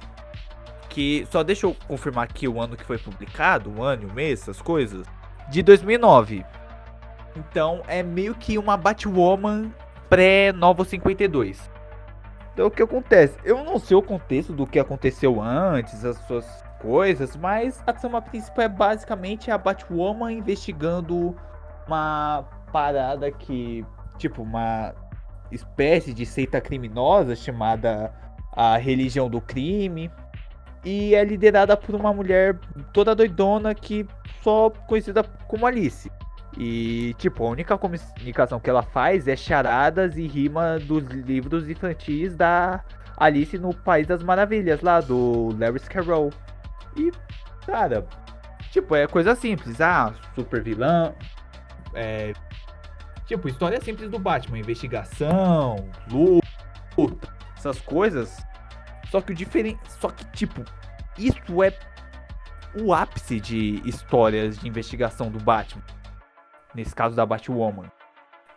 que 0.90 1.28
só 1.30 1.44
deixa 1.44 1.68
eu 1.68 1.76
confirmar 1.88 2.24
aqui 2.24 2.48
o 2.48 2.62
ano 2.62 2.78
que 2.78 2.84
foi 2.84 2.98
publicado, 2.98 3.72
o 3.72 3.84
ano, 3.84 4.08
o 4.08 4.14
mês, 4.14 4.42
essas 4.42 4.62
coisas, 4.62 5.06
de 5.50 5.62
2009. 5.62 6.46
Então, 7.36 7.84
é 7.88 8.02
meio 8.02 8.34
que 8.34 8.58
uma 8.58 8.78
Batwoman 8.78 9.70
pré-Novo 10.10 10.86
52. 10.86 11.70
Então 12.54 12.66
o 12.66 12.72
que 12.72 12.82
acontece? 12.82 13.38
Eu 13.44 13.64
não 13.64 13.78
sei 13.78 13.96
o 13.96 14.02
contexto 14.02 14.52
do 14.52 14.66
que 14.66 14.80
aconteceu 14.80 15.40
antes, 15.40 16.04
as 16.04 16.18
suas 16.26 16.67
coisas, 16.80 17.36
mas 17.36 17.82
a 17.86 17.94
trama 17.94 18.22
principal 18.22 18.66
é 18.66 18.70
basicamente 18.70 19.52
a 19.52 19.58
Batwoman 19.58 20.32
investigando 20.32 21.36
uma 21.88 22.44
parada 22.72 23.32
que, 23.32 23.86
tipo, 24.18 24.44
uma 24.44 24.94
espécie 25.52 26.14
de 26.14 26.26
seita 26.26 26.60
criminosa 26.60 27.36
chamada 27.36 28.14
a 28.52 28.78
religião 28.78 29.30
do 29.30 29.40
crime. 29.40 30.12
E 30.84 31.16
é 31.16 31.24
liderada 31.24 31.76
por 31.76 31.96
uma 31.96 32.14
mulher 32.14 32.58
toda 32.94 33.16
doidona 33.16 33.76
que 33.76 34.08
só 34.42 34.70
conhecida 34.88 35.24
como 35.48 35.66
Alice. 35.66 36.12
E, 36.58 37.14
tipo, 37.18 37.46
a 37.46 37.50
única 37.50 37.78
comunicação 37.78 38.60
que 38.60 38.70
ela 38.70 38.82
faz 38.82 39.28
é 39.28 39.36
charadas 39.36 40.18
e 40.18 40.26
rima 40.26 40.80
dos 40.80 41.04
livros 41.04 41.70
infantis 41.70 42.36
da 42.36 42.84
Alice 43.16 43.58
no 43.58 43.74
País 43.74 44.08
das 44.08 44.24
Maravilhas, 44.24 44.82
lá 44.82 45.02
do 45.02 45.50
Lewis 45.58 45.88
Carroll. 45.88 46.32
E, 46.98 47.12
cara, 47.66 48.08
tipo, 48.72 48.96
é 48.96 49.08
coisa 49.08 49.36
simples. 49.36 49.80
Ah, 49.80 50.14
super 50.36 50.64
vilão. 50.64 51.16
É. 51.94 52.34
Tipo, 53.26 53.48
história 53.48 53.80
simples 53.82 54.10
do 54.10 54.20
Batman. 54.20 54.60
Investigação, 54.60 55.90
luta, 56.10 57.28
essas 57.58 57.80
coisas. 57.82 58.38
Só 59.12 59.22
que 59.22 59.32
o 59.32 59.36
diferente. 59.36 59.80
Só 60.00 60.10
que, 60.10 60.26
tipo, 60.32 60.64
isso 61.18 61.64
é 61.64 61.74
o 62.80 62.94
ápice 62.94 63.40
de 63.40 63.82
histórias 63.86 64.60
de 64.60 64.68
investigação 64.68 65.30
do 65.30 65.40
Batman. 65.40 65.84
Nesse 66.74 66.96
caso 66.96 67.16
da 67.16 67.26
Batwoman. 67.26 67.92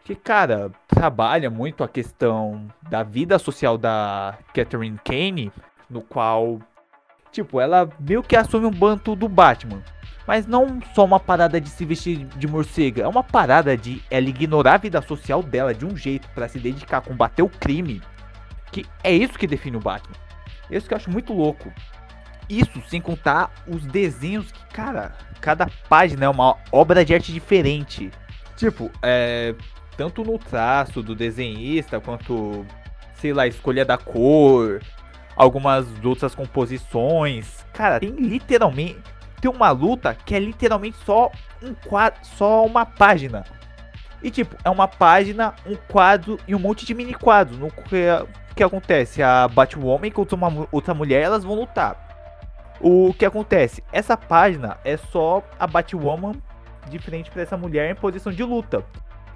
Que, 0.05 0.14
cara, 0.14 0.70
trabalha 0.88 1.50
muito 1.50 1.85
a 1.85 1.88
questão 1.88 2.68
da 2.88 3.03
vida 3.03 3.38
social 3.38 3.79
da 3.79 4.37
Catherine 4.55 4.98
Kane, 5.05 5.53
no 5.88 6.03
qual 6.03 6.59
Tipo, 7.33 7.61
ela 7.61 7.88
meio 7.99 8.23
que 8.23 8.37
assume 8.37 8.66
um 8.66 8.71
banto 8.71 9.14
do 9.14 9.29
Batman. 9.29 9.83
Mas 10.27 10.47
não 10.47 10.81
só 10.95 11.05
uma 11.05 11.19
parada 11.19 11.61
de 11.61 11.69
se 11.69 11.85
vestir 11.85 12.25
de 12.37 12.47
morcega, 12.47 13.03
é 13.03 13.09
uma 13.09 13.25
parada 13.25 13.77
de 13.77 14.03
ela 14.11 14.29
ignorar 14.29 14.75
a 14.75 14.79
vida 14.79 15.03
social 15.03 15.43
dela 15.43 15.75
de 15.75 15.85
um 15.85 15.97
jeito 15.97 16.29
para 16.35 16.49
se 16.49 16.59
dedicar 16.59 16.99
a 16.99 17.01
combater 17.01 17.43
o 17.43 17.49
crime. 17.49 18.01
Que 18.71 18.87
é 19.03 19.12
isso 19.12 19.38
que 19.38 19.47
define 19.47 19.77
o 19.77 19.81
Batman. 19.81 20.14
Isso 20.71 20.87
que 20.87 20.95
eu 20.95 20.97
acho 20.97 21.11
muito 21.11 21.33
louco. 21.33 21.73
Isso 22.49 22.81
sem 22.88 23.01
contar 23.01 23.51
os 23.66 23.85
desenhos 23.87 24.51
que, 24.51 24.64
cara, 24.73 25.16
cada 25.40 25.66
página 25.88 26.27
é 26.27 26.29
uma 26.29 26.57
obra 26.71 27.05
de 27.05 27.14
arte 27.14 27.33
diferente. 27.33 28.11
Tipo, 28.57 28.90
é. 29.03 29.55
Tanto 29.97 30.25
no 30.25 30.38
traço 30.38 31.03
do 31.03 31.14
desenhista 31.14 32.01
quanto, 32.01 32.64
sei 33.14 33.35
lá, 33.35 33.47
escolha 33.47 33.85
da 33.85 33.99
cor, 33.99 34.81
algumas 35.40 35.87
outras 36.05 36.35
composições. 36.35 37.64
Cara, 37.72 37.98
tem 37.98 38.11
literalmente. 38.11 38.98
Tem 39.40 39.50
uma 39.50 39.70
luta 39.70 40.14
que 40.14 40.35
é 40.35 40.38
literalmente 40.38 40.98
só 40.98 41.33
um 41.62 41.72
quadro, 41.72 42.20
só 42.22 42.66
uma 42.66 42.85
página. 42.85 43.44
E 44.22 44.31
tipo, 44.31 44.55
é 44.62 44.68
uma 44.68 44.87
página, 44.87 45.55
um 45.66 45.74
quadro 45.88 46.38
e 46.46 46.55
um 46.55 46.59
monte 46.59 46.85
de 46.85 46.92
mini 46.92 47.14
quadros. 47.14 47.59
No 47.59 47.70
que, 47.70 48.05
que 48.55 48.62
acontece? 48.62 49.22
A 49.22 49.48
Batwoman 49.48 50.11
contra 50.11 50.37
uma 50.37 50.68
outra 50.70 50.92
mulher, 50.92 51.22
elas 51.22 51.42
vão 51.42 51.55
lutar. 51.55 51.96
O 52.79 53.14
que 53.14 53.24
acontece? 53.24 53.83
Essa 53.90 54.18
página 54.18 54.76
é 54.85 54.98
só 54.98 55.42
a 55.59 55.66
Batwoman 55.66 56.35
de 56.90 56.98
frente 56.98 57.31
para 57.31 57.40
essa 57.40 57.57
mulher 57.57 57.90
em 57.90 57.94
posição 57.94 58.31
de 58.31 58.42
luta. 58.42 58.85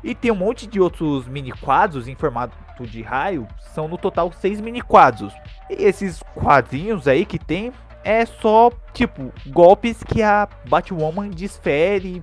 E 0.03 0.15
tem 0.15 0.31
um 0.31 0.37
monte 0.37 0.67
de 0.67 0.79
outros 0.79 1.27
mini 1.27 1.53
quadros 1.53 2.07
em 2.07 2.15
formato 2.15 2.55
de 2.83 3.03
raio, 3.03 3.47
são 3.73 3.87
no 3.87 3.97
total 3.97 4.33
seis 4.33 4.61
mini 4.61 4.81
quadros. 4.81 5.33
E 5.71 5.85
esses 5.85 6.23
quadrinhos 6.35 7.07
aí 7.07 7.25
que 7.25 7.39
tem 7.39 7.73
é 8.03 8.27
só, 8.27 8.71
tipo, 8.93 9.33
golpes 9.47 10.03
que 10.03 10.23
a 10.23 10.49
Batwoman 10.69 11.31
desfere 11.31 12.23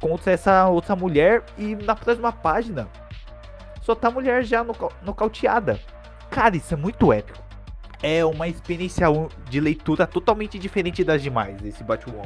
contra 0.00 0.32
essa 0.32 0.68
outra 0.68 0.94
mulher 0.94 1.42
e 1.56 1.74
na 1.74 1.96
próxima 1.96 2.30
página 2.30 2.86
só 3.86 3.94
tá 3.94 4.08
a 4.08 4.10
mulher 4.10 4.42
já 4.42 4.66
nocauteada. 5.02 5.78
Cara, 6.28 6.56
isso 6.56 6.74
é 6.74 6.76
muito 6.76 7.12
épico. 7.12 7.38
É 8.02 8.24
uma 8.24 8.48
experiência 8.48 9.06
de 9.48 9.60
leitura 9.60 10.08
totalmente 10.08 10.58
diferente 10.58 11.04
das 11.04 11.22
demais, 11.22 11.64
esse 11.64 11.84
Batwoman. 11.84 12.24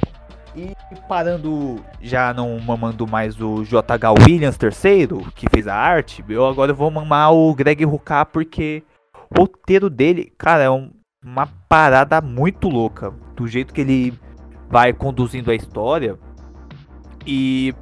E 0.55 0.75
parando, 1.09 1.85
já 2.01 2.35
não 2.35 2.59
mamando 2.59 3.07
mais 3.07 3.41
o 3.41 3.63
JH 3.63 4.25
Williams 4.27 4.59
III, 4.61 5.31
que 5.35 5.49
fez 5.49 5.69
a 5.69 5.75
arte, 5.75 6.25
eu 6.29 6.45
agora 6.45 6.73
vou 6.73 6.91
mamar 6.91 7.33
o 7.33 7.55
Greg 7.55 7.85
Rucka 7.85 8.25
porque 8.25 8.83
o 9.31 9.41
roteiro 9.43 9.89
dele, 9.89 10.33
cara, 10.37 10.65
é 10.65 10.71
um, 10.71 10.91
uma 11.25 11.47
parada 11.69 12.21
muito 12.21 12.69
louca. 12.69 13.13
Do 13.37 13.47
jeito 13.47 13.73
que 13.73 13.81
ele 13.81 14.19
vai 14.69 14.93
conduzindo 14.93 15.51
a 15.51 15.55
história. 15.55 16.19
E 17.25 17.75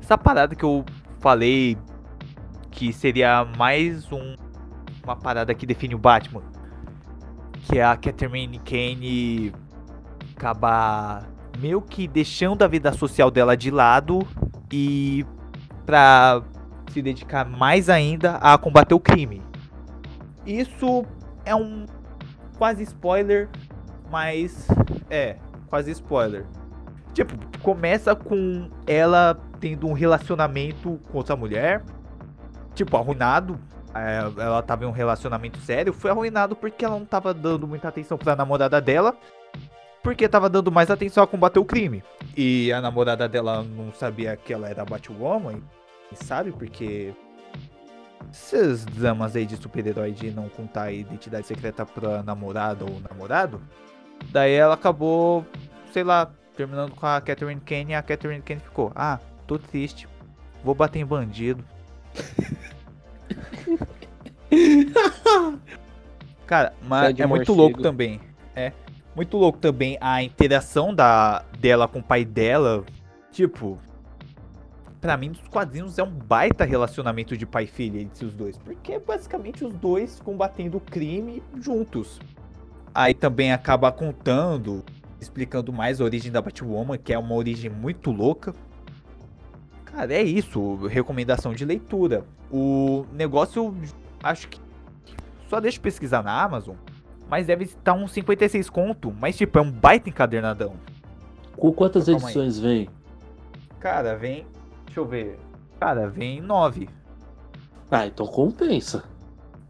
essa 0.00 0.16
parada 0.16 0.54
que 0.54 0.64
eu 0.64 0.84
falei 1.20 1.76
que 2.70 2.92
seria 2.92 3.44
mais 3.58 4.10
um, 4.10 4.36
uma 5.04 5.16
parada 5.16 5.54
que 5.54 5.66
define 5.66 5.94
o 5.94 5.98
Batman. 5.98 6.42
Que 7.66 7.78
é 7.78 7.84
a 7.84 7.96
Catherine 7.96 8.58
Kane 8.58 9.52
acabar 10.34 11.28
meio 11.60 11.82
que 11.82 12.08
deixando 12.08 12.62
a 12.62 12.68
vida 12.68 12.92
social 12.92 13.30
dela 13.30 13.56
de 13.56 13.70
lado 13.70 14.26
e 14.72 15.26
pra 15.84 16.42
se 16.90 17.02
dedicar 17.02 17.48
mais 17.48 17.88
ainda 17.88 18.36
a 18.36 18.56
combater 18.56 18.94
o 18.94 19.00
crime. 19.00 19.42
Isso 20.46 21.04
é 21.44 21.54
um 21.54 21.84
quase 22.58 22.82
spoiler, 22.82 23.48
mas 24.10 24.66
é, 25.08 25.36
quase 25.68 25.90
spoiler. 25.92 26.46
Tipo, 27.12 27.34
começa 27.60 28.14
com 28.14 28.70
ela 28.86 29.38
tendo 29.60 29.86
um 29.86 29.92
relacionamento 29.92 30.98
com 31.10 31.18
outra 31.18 31.36
mulher, 31.36 31.82
tipo, 32.74 32.96
arruinado. 32.96 33.58
É, 33.94 34.20
ela 34.40 34.62
tava 34.62 34.84
em 34.84 34.86
um 34.86 34.92
relacionamento 34.92 35.58
sério, 35.58 35.92
foi 35.92 36.10
arruinado 36.10 36.54
porque 36.54 36.84
ela 36.84 36.96
não 36.96 37.04
tava 37.04 37.34
dando 37.34 37.66
muita 37.66 37.88
atenção 37.88 38.16
pra 38.16 38.36
namorada 38.36 38.80
dela 38.80 39.16
porque 40.02 40.28
tava 40.28 40.48
dando 40.48 40.72
mais 40.72 40.90
atenção 40.90 41.22
a 41.22 41.26
combater 41.26 41.58
o 41.58 41.64
crime. 41.64 42.02
E 42.36 42.72
a 42.72 42.80
namorada 42.80 43.28
dela 43.28 43.62
não 43.62 43.92
sabia 43.92 44.36
que 44.36 44.52
ela 44.52 44.68
era 44.68 44.84
Batwoman, 44.84 45.60
e 46.12 46.16
sabe 46.24 46.52
porque 46.52 47.14
esses 48.30 48.84
dramas 48.84 49.34
aí 49.36 49.46
de 49.46 49.56
super-herói 49.56 50.12
de 50.12 50.30
não 50.30 50.48
contar 50.48 50.84
a 50.84 50.92
identidade 50.92 51.46
secreta 51.46 51.84
pra 51.86 52.22
namorada 52.22 52.84
ou 52.84 53.00
namorado, 53.08 53.60
daí 54.30 54.52
ela 54.54 54.74
acabou, 54.74 55.44
sei 55.92 56.04
lá, 56.04 56.30
terminando 56.56 56.94
com 56.94 57.06
a 57.06 57.20
Catherine 57.20 57.60
Kane 57.60 57.92
e 57.92 57.94
a 57.94 58.02
Catherine 58.02 58.42
Kane 58.42 58.60
ficou, 58.60 58.92
ah, 58.94 59.18
tô 59.46 59.58
triste, 59.58 60.08
vou 60.62 60.74
bater 60.74 60.98
em 61.00 61.06
bandido. 61.06 61.64
Cara, 66.46 66.72
mas 66.82 67.18
é 67.18 67.26
muito 67.26 67.52
louco 67.52 67.80
também. 67.80 68.20
É. 68.54 68.72
Muito 69.20 69.36
louco 69.36 69.58
também 69.58 69.98
a 70.00 70.22
interação 70.22 70.94
da, 70.94 71.44
dela 71.58 71.86
com 71.86 71.98
o 71.98 72.02
pai 72.02 72.24
dela. 72.24 72.86
Tipo, 73.30 73.78
para 74.98 75.14
mim, 75.14 75.32
dos 75.32 75.46
quadrinhos 75.46 75.98
é 75.98 76.02
um 76.02 76.10
baita 76.10 76.64
relacionamento 76.64 77.36
de 77.36 77.44
pai 77.44 77.64
e 77.64 77.66
filha 77.66 78.00
entre 78.00 78.24
os 78.24 78.32
dois. 78.32 78.56
Porque 78.56 78.94
é 78.94 78.98
basicamente 78.98 79.62
os 79.62 79.74
dois 79.74 80.22
combatendo 80.24 80.78
o 80.78 80.80
crime 80.80 81.42
juntos. 81.60 82.18
Aí 82.94 83.12
também 83.12 83.52
acaba 83.52 83.92
contando, 83.92 84.82
explicando 85.20 85.70
mais 85.70 86.00
a 86.00 86.04
origem 86.04 86.32
da 86.32 86.40
Batwoman, 86.40 86.96
que 86.96 87.12
é 87.12 87.18
uma 87.18 87.34
origem 87.34 87.70
muito 87.70 88.10
louca. 88.10 88.54
Cara, 89.84 90.14
é 90.14 90.22
isso. 90.22 90.76
Recomendação 90.86 91.52
de 91.52 91.66
leitura. 91.66 92.24
O 92.50 93.04
negócio, 93.12 93.76
acho 94.22 94.48
que. 94.48 94.58
Só 95.46 95.60
deixa 95.60 95.76
eu 95.76 95.82
pesquisar 95.82 96.22
na 96.22 96.42
Amazon 96.42 96.74
mas 97.30 97.46
deve 97.46 97.64
estar 97.64 97.92
uns 97.92 98.10
56 98.10 98.68
conto. 98.68 99.14
Mas, 99.18 99.36
tipo, 99.36 99.56
é 99.56 99.62
um 99.62 99.70
baita 99.70 100.08
encadernadão. 100.08 100.74
Com 101.56 101.72
quantas 101.72 102.06
Calma 102.06 102.20
edições 102.20 102.56
aí. 102.58 102.62
vem? 102.62 102.88
Cara, 103.78 104.16
vem. 104.16 104.44
Deixa 104.84 104.98
eu 104.98 105.06
ver. 105.06 105.38
Cara, 105.78 106.08
vem 106.08 106.40
9. 106.40 106.88
Ah, 107.88 108.06
então 108.06 108.26
compensa. 108.26 109.04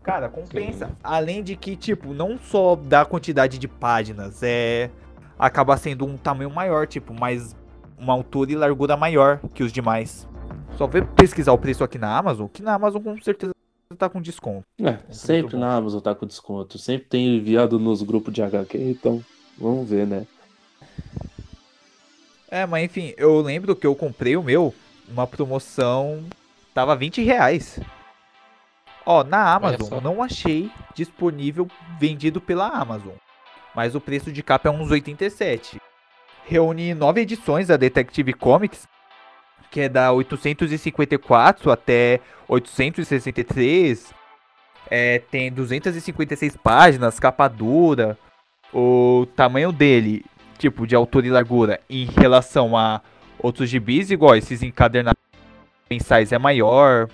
Cara, 0.03 0.29
compensa. 0.31 0.87
Sim. 0.87 0.93
Além 1.05 1.43
de 1.43 1.55
que, 1.55 1.77
tipo, 1.77 2.15
não 2.15 2.39
só 2.39 2.75
da 2.75 3.05
quantidade 3.05 3.59
de 3.59 3.69
páginas, 3.69 4.43
é. 4.43 4.91
Acaba 5.39 5.77
sendo 5.77 6.07
um 6.07 6.17
tamanho 6.17 6.51
maior, 6.51 6.87
tipo, 6.87 7.13
mais. 7.13 7.55
Uma 7.99 8.15
altura 8.15 8.53
e 8.53 8.57
largura 8.57 8.97
maior 8.97 9.39
que 9.53 9.63
os 9.63 9.71
demais. 9.71 10.27
Só 10.79 10.87
ver 10.87 11.07
pesquisar 11.09 11.53
o 11.53 11.59
preço 11.59 11.85
aqui 11.85 11.99
na 11.99 12.17
Amazon, 12.17 12.47
que 12.49 12.63
na 12.63 12.73
Amazon 12.73 13.03
com 13.03 13.21
certeza 13.21 13.53
tá 13.97 14.09
com 14.09 14.21
desconto. 14.21 14.65
É, 14.81 14.99
é 15.09 15.13
sempre 15.13 15.57
na 15.57 15.75
Amazon 15.75 16.01
tá 16.01 16.15
com 16.15 16.27
desconto. 16.27 16.79
Sempre 16.79 17.09
tem 17.09 17.37
enviado 17.37 17.79
nos 17.79 18.03
grupos 18.03 18.33
de 18.33 18.43
HQ, 18.43 18.79
então 18.79 19.25
vamos 19.59 19.89
ver, 19.89 20.07
né? 20.07 20.27
É, 22.49 22.67
mas 22.67 22.85
enfim, 22.85 23.15
eu 23.17 23.41
lembro 23.41 23.77
que 23.77 23.87
eu 23.87 23.95
comprei 23.95 24.37
o 24.37 24.43
meu, 24.43 24.75
uma 25.09 25.27
promoção, 25.27 26.25
tava 26.75 26.97
20 26.97 27.23
reais. 27.23 27.81
Ó, 29.05 29.25
na 29.25 29.53
Amazon, 29.53 30.01
não 30.03 30.23
achei 30.23 30.71
disponível 30.95 31.69
vendido 31.99 32.41
pela 32.41 32.69
Amazon. 32.69 33.15
Mas 33.75 33.95
o 33.95 34.01
preço 34.01 34.33
de 34.33 34.43
capa 34.43 34.69
é 34.69 34.73
uns 34.73 34.91
87. 34.91 35.81
Reúne 36.45 36.95
nove 36.95 37.21
edições 37.21 37.69
da 37.69 37.77
Detective 37.77 38.33
Comics, 38.33 38.87
que 39.71 39.83
é 39.83 39.89
da 39.89 40.13
854 40.13 41.71
até 41.71 42.21
863. 42.49 44.13
É, 44.91 45.19
tem 45.19 45.53
256 45.53 46.57
páginas, 46.57 47.21
capa 47.21 47.49
dura. 47.49 48.19
O 48.73 49.27
tamanho 49.35 49.73
dele, 49.73 50.25
tipo, 50.59 50.87
de 50.87 50.95
altura 50.95 51.27
e 51.27 51.31
largura, 51.31 51.81
em 51.89 52.05
relação 52.05 52.77
a 52.77 53.01
outros 53.39 53.69
gibis, 53.69 54.11
igual 54.11 54.37
esses 54.37 54.63
encadernados 54.63 55.21
mensais, 55.91 56.33
é 56.33 56.39
maior. 56.39 57.09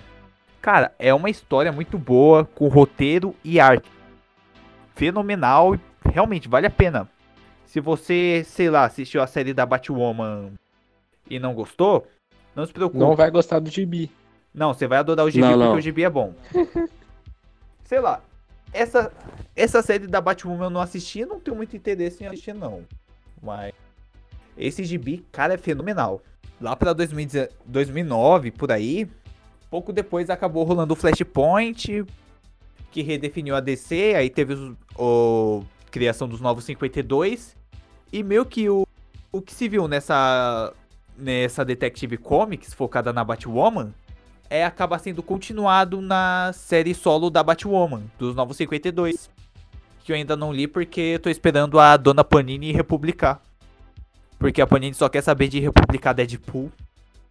Cara, 0.60 0.92
é 0.98 1.14
uma 1.14 1.30
história 1.30 1.72
muito 1.72 1.96
boa, 1.96 2.44
com 2.44 2.68
roteiro 2.68 3.34
e 3.42 3.58
arte. 3.58 3.88
Fenomenal 4.94 5.78
realmente 6.12 6.48
vale 6.48 6.66
a 6.66 6.70
pena. 6.70 7.08
Se 7.64 7.80
você, 7.80 8.42
sei 8.44 8.70
lá, 8.70 8.84
assistiu 8.84 9.22
a 9.22 9.26
série 9.26 9.52
da 9.52 9.66
Batwoman 9.66 10.52
e 11.28 11.38
não 11.38 11.54
gostou, 11.54 12.06
não 12.56 12.66
se 12.66 12.72
preocupe. 12.72 12.98
Não 12.98 13.14
vai 13.14 13.30
gostar 13.30 13.58
do 13.60 13.70
gibi. 13.70 14.10
Não, 14.52 14.72
você 14.72 14.86
vai 14.86 14.98
adorar 14.98 15.26
o 15.26 15.30
gibi 15.30 15.42
Não, 15.42 15.52
porque 15.52 15.64
não. 15.64 15.74
o 15.76 15.80
gibi 15.80 16.02
é 16.02 16.10
bom. 16.10 16.34
Sei 17.84 18.00
lá, 18.00 18.22
essa, 18.72 19.12
essa 19.54 19.82
série 19.82 20.06
da 20.06 20.20
Batwoman 20.20 20.64
eu 20.64 20.70
não 20.70 20.80
assisti, 20.80 21.24
não 21.26 21.38
tenho 21.38 21.56
muito 21.56 21.76
interesse 21.76 22.24
em 22.24 22.26
assistir 22.26 22.54
não. 22.54 22.82
Mas 23.42 23.74
esse 24.56 24.82
gibi, 24.82 25.24
cara, 25.30 25.54
é 25.54 25.58
fenomenal. 25.58 26.22
Lá 26.58 26.74
pra 26.74 26.94
2010 26.94 27.50
2009, 27.66 28.50
por 28.50 28.72
aí, 28.72 29.06
pouco 29.70 29.92
depois 29.92 30.30
acabou 30.30 30.64
rolando 30.64 30.94
o 30.94 30.96
Flashpoint, 30.96 32.06
que 32.90 33.02
redefiniu 33.02 33.54
a 33.54 33.60
DC, 33.60 34.14
aí 34.16 34.30
teve 34.30 34.74
o 34.98 35.62
criação 35.90 36.26
dos 36.26 36.40
novos 36.40 36.64
52 36.64 37.54
e 38.12 38.22
meio 38.22 38.44
que 38.46 38.68
o, 38.68 38.86
o 39.30 39.42
que 39.42 39.54
se 39.54 39.68
viu 39.68 39.86
nessa 39.86 40.72
nessa 41.18 41.64
Detective 41.64 42.16
Comics 42.16 42.72
focada 42.74 43.12
na 43.12 43.24
Batwoman 43.24 43.92
é 44.48 44.64
acaba 44.64 44.98
sendo 44.98 45.22
continuado 45.22 46.00
na 46.00 46.52
série 46.54 46.94
solo 46.94 47.30
da 47.30 47.42
Batwoman, 47.42 48.02
dos 48.18 48.34
Novos 48.34 48.56
52. 48.56 49.28
Que 50.04 50.12
eu 50.12 50.16
ainda 50.16 50.36
não 50.36 50.52
li 50.52 50.68
porque 50.68 51.18
tô 51.18 51.28
esperando 51.28 51.80
a 51.80 51.96
dona 51.96 52.22
Panini 52.22 52.70
republicar. 52.72 53.40
Porque 54.38 54.60
a 54.60 54.66
Panini 54.66 54.94
só 54.94 55.08
quer 55.08 55.22
saber 55.22 55.48
de 55.48 55.58
republicar 55.58 56.14
Deadpool. 56.14 56.70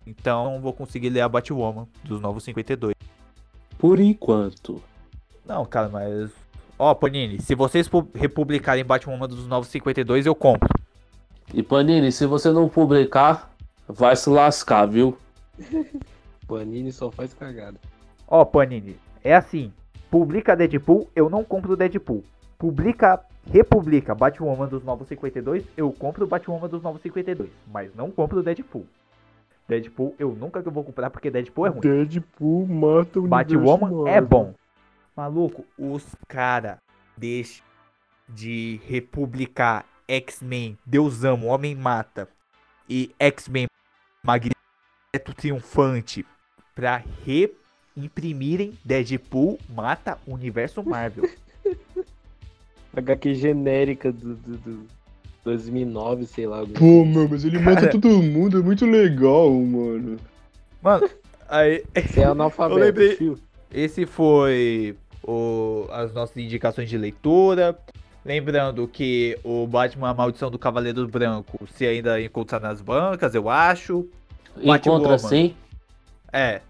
Então 0.06 0.54
não 0.56 0.62
vou 0.62 0.74
conseguir 0.74 1.10
ler 1.10 1.22
a 1.22 1.30
Batwoman 1.30 1.88
dos 2.04 2.20
Novos 2.20 2.44
52. 2.44 2.94
Por 3.78 4.00
enquanto. 4.00 4.82
Não, 5.46 5.66
cara, 5.66 5.88
mas. 5.90 6.32
Ó, 6.78 6.94
Panini, 6.94 7.40
se 7.40 7.56
vocês 7.56 7.88
pu- 7.88 8.10
republicarem 8.14 8.84
Batwoman 8.84 9.28
dos 9.28 9.48
Novos 9.48 9.70
52, 9.70 10.26
eu 10.26 10.36
compro. 10.36 10.68
E 11.54 11.64
Panini, 11.64 12.12
se 12.12 12.26
você 12.26 12.52
não 12.52 12.68
publicar, 12.68 13.55
vai 13.88 14.16
se 14.16 14.30
lascar, 14.30 14.86
viu? 14.86 15.18
Panini 16.48 16.92
só 16.92 17.12
faz 17.12 17.34
cagada. 17.34 17.80
Ó, 18.28 18.44
Panini, 18.46 18.98
é 19.24 19.36
assim. 19.36 19.72
Publica 20.10 20.56
Deadpool, 20.56 21.10
eu 21.16 21.30
não 21.30 21.44
compro 21.44 21.76
Deadpool. 21.76 22.24
Publica, 22.58 23.20
republica 23.52 24.16
Batwoman 24.16 24.68
dos 24.68 24.84
Novos 24.84 25.08
52, 25.08 25.66
eu 25.76 25.92
compro 25.92 26.28
Batwoman 26.28 26.70
dos 26.70 26.82
Novos 26.82 27.02
52. 27.02 27.50
Mas 27.72 27.94
não 27.96 28.12
compro 28.12 28.42
Deadpool. 28.42 28.86
Deadpool 29.68 30.16
eu 30.20 30.36
nunca 30.36 30.62
que 30.62 30.68
eu 30.68 30.72
vou 30.72 30.84
comprar 30.84 31.10
porque 31.10 31.32
Deadpool 31.32 31.66
é 31.66 31.70
ruim. 31.70 31.82
Deadpool 31.82 32.68
mata 32.68 33.20
o 33.20 33.28
Batwoman 33.28 34.10
é 34.10 34.22
bom. 34.22 34.54
Maluco, 35.16 35.66
os 35.78 36.06
cara 36.28 36.78
deixam 37.18 37.66
de 38.28 38.80
republicar 38.86 39.86
X-Men, 40.08 40.78
Deus 40.86 41.24
Amo, 41.24 41.48
Homem 41.48 41.76
Mata 41.76 42.28
e 42.90 43.14
X-Men 43.20 43.68
Magneto 44.26 45.34
Triunfante 45.38 46.26
pra 46.74 47.04
reimprimirem 47.24 48.74
Deadpool 48.84 49.60
Mata 49.70 50.18
Universo 50.26 50.84
Marvel. 50.84 51.30
HQ 52.96 53.36
genérica 53.36 54.12
do, 54.12 54.36
do, 54.36 54.58
do 54.58 54.88
2009, 55.44 56.26
sei 56.26 56.48
lá. 56.48 56.66
Pô, 56.66 57.06
meu, 57.06 57.30
mas 57.30 57.46
ele 57.46 57.60
mata 57.60 57.82
Cara. 57.82 57.92
todo 57.92 58.08
mundo, 58.24 58.60
é 58.60 58.64
muito 58.64 58.86
legal, 58.86 59.52
mano. 59.52 60.18
Mano, 60.82 61.08
aí 61.48 61.84
Você 61.94 62.22
é 62.22 62.26
analfabeto, 62.26 62.80
Eu 62.80 62.84
lembrei- 62.86 63.16
fio. 63.16 63.38
Esse 63.72 64.06
foi 64.06 64.96
o- 65.22 65.86
as 65.92 66.14
nossas 66.14 66.38
indicações 66.38 66.90
de 66.90 66.98
leitura. 66.98 67.78
Lembrando 68.26 68.88
que 68.88 69.38
o 69.44 69.68
Batman 69.68 70.10
A 70.10 70.14
Maldição 70.16 70.50
do 70.50 70.58
Cavaleiro 70.58 71.08
Branco 71.08 71.68
se 71.72 71.86
ainda 71.86 72.20
encontrar 72.20 72.60
nas 72.60 72.82
bancas, 72.82 73.36
eu 73.36 73.48
acho. 73.48 74.10
Encontra 74.58 75.20
sim. 75.20 75.56
É. 76.34 76.62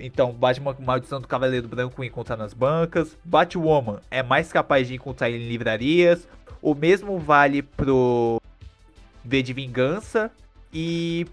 Então, 0.00 0.32
Batman 0.32 0.74
Maldição 0.80 1.20
do 1.20 1.28
Cavaleiro 1.28 1.68
Branco 1.68 2.02
encontrar 2.02 2.38
nas 2.38 2.54
bancas. 2.54 3.16
Batwoman 3.22 4.00
é 4.10 4.22
mais 4.22 4.50
capaz 4.50 4.88
de 4.88 4.94
encontrar 4.94 5.30
em 5.30 5.46
livrarias. 5.46 6.26
O 6.62 6.74
mesmo 6.74 7.18
vale 7.18 7.60
pro 7.60 8.40
V 9.22 9.42
de 9.42 9.52
Vingança. 9.52 10.30
E 10.72 11.26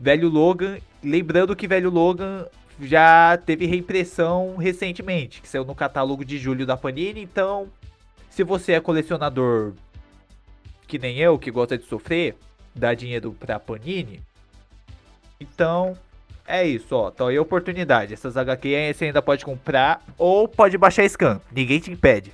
Velho 0.00 0.28
Logan. 0.28 0.78
Lembrando 1.04 1.54
que 1.54 1.68
Velho 1.68 1.90
Logan 1.90 2.46
já 2.80 3.36
teve 3.36 3.66
reimpressão 3.66 4.56
recentemente, 4.56 5.42
que 5.42 5.48
saiu 5.48 5.64
no 5.64 5.74
catálogo 5.74 6.24
de 6.24 6.38
julho 6.38 6.64
da 6.64 6.76
Panini. 6.76 7.22
Então, 7.22 7.68
se 8.30 8.42
você 8.42 8.72
é 8.72 8.80
colecionador 8.80 9.72
que 10.86 10.98
nem 10.98 11.18
eu, 11.18 11.38
que 11.38 11.50
gosta 11.50 11.76
de 11.76 11.84
sofrer, 11.84 12.34
dá 12.74 12.94
dinheiro 12.94 13.32
pra 13.38 13.60
Panini. 13.60 14.22
Então, 15.38 15.96
é 16.46 16.66
isso, 16.66 16.96
ó. 16.96 17.10
Então 17.10 17.26
aí 17.28 17.36
a 17.36 17.42
oportunidade. 17.42 18.14
Essas 18.14 18.36
HQ 18.36 18.74
aí 18.74 18.94
você 18.94 19.04
ainda 19.04 19.20
pode 19.20 19.44
comprar 19.44 20.02
ou 20.16 20.48
pode 20.48 20.78
baixar 20.78 21.02
a 21.02 21.08
scan. 21.08 21.40
Ninguém 21.52 21.78
te 21.78 21.92
impede. 21.92 22.32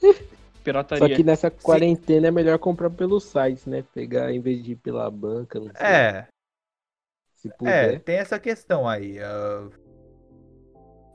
Pirataria. 0.62 1.08
Só 1.08 1.14
que 1.16 1.24
nessa 1.24 1.50
quarentena 1.50 2.28
é 2.28 2.30
melhor 2.30 2.58
comprar 2.58 2.90
pelos 2.90 3.24
sites, 3.24 3.66
né? 3.66 3.82
Pegar 3.94 4.32
em 4.32 4.38
vez 4.38 4.62
de 4.62 4.72
ir 4.72 4.76
pela 4.76 5.10
banca, 5.10 5.58
não 5.58 5.66
sei. 5.74 5.86
É, 5.86 6.26
Se 7.34 7.48
é, 7.48 7.52
puder. 7.52 8.00
tem 8.00 8.16
essa 8.16 8.38
questão 8.38 8.86
aí. 8.86 9.18
ah, 9.18 9.68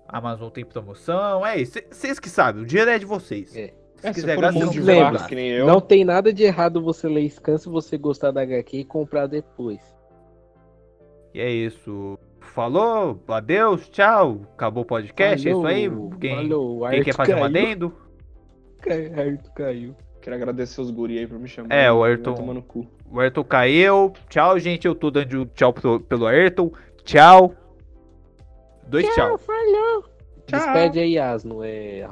Amazon 0.10 0.50
tem 0.50 0.66
promoção, 0.66 1.46
é 1.46 1.62
isso. 1.62 1.80
Vocês 1.90 2.20
que 2.20 2.30
sabem, 2.30 2.64
o 2.64 2.66
dinheiro 2.66 2.92
é 2.92 3.00
de 3.00 3.06
vocês. 3.06 3.56
É. 3.56 3.74
Se 3.98 4.08
É, 4.08 4.14
se 4.14 4.20
quiser 4.22 4.38
um 4.38 4.42
gastar, 4.42 4.66
de 4.66 4.70
quiser 4.72 4.86
lembra. 4.92 5.04
vaca, 5.06 5.12
gastar. 5.14 5.30
que 5.30 5.36
nem 5.36 5.50
eu. 5.50 5.66
Não 5.66 5.82
tem 5.82 6.06
nada 6.06 6.32
de 6.32 6.44
errado 6.44 6.82
você 6.82 7.08
ler 7.08 7.30
scan 7.30 7.58
se 7.58 7.68
você 7.68 7.98
gostar 7.98 8.32
da 8.32 8.42
HQ 8.42 8.78
e 8.78 8.86
comprar 8.86 9.28
depois. 9.28 9.82
E 11.34 11.40
é 11.42 11.50
isso. 11.50 12.18
Falou, 12.40 13.20
adeus, 13.28 13.90
tchau. 13.90 14.42
Acabou 14.54 14.84
o 14.84 14.86
podcast, 14.86 15.48
é 15.48 15.52
isso 15.52 15.66
aí. 15.66 15.90
Quem, 16.20 16.36
falou, 16.36 16.88
quem 16.90 17.04
quer 17.04 17.14
fazer 17.14 17.34
um 17.34 17.36
caiu. 17.36 17.46
adendo? 17.46 17.94
Cai- 18.82 19.08
Arthur 19.14 19.54
caiu. 19.54 19.96
Quero 20.22 20.36
agradecer 20.36 20.82
os 20.82 20.92
guri 20.92 21.20
aí 21.20 21.28
por 21.28 21.40
me 21.40 21.48
chamar. 21.48 21.74
É, 21.74 21.92
o 21.92 22.04
Ayrton- 22.04 22.34
tomar 22.36 22.54
no 22.54 22.62
cu. 22.62 22.86
O 23.12 23.20
Ayrton 23.20 23.44
caiu. 23.44 24.14
Tchau, 24.30 24.60
gente. 24.60 24.86
Eu 24.86 24.94
tô 24.96 25.10
dando 25.12 25.46
tchau 25.48 25.72
pro, 25.74 26.00
pelo 26.00 26.26
Ayrton. 26.28 26.72
Tchau. 27.04 27.54
Dois 28.88 29.06
tchau. 29.14 29.38
falou. 29.38 30.04
Tchau. 30.48 30.60
Despede 30.60 31.00
aí, 31.00 31.18
Asno, 31.20 31.64
é 31.64 32.04
a 32.04 32.08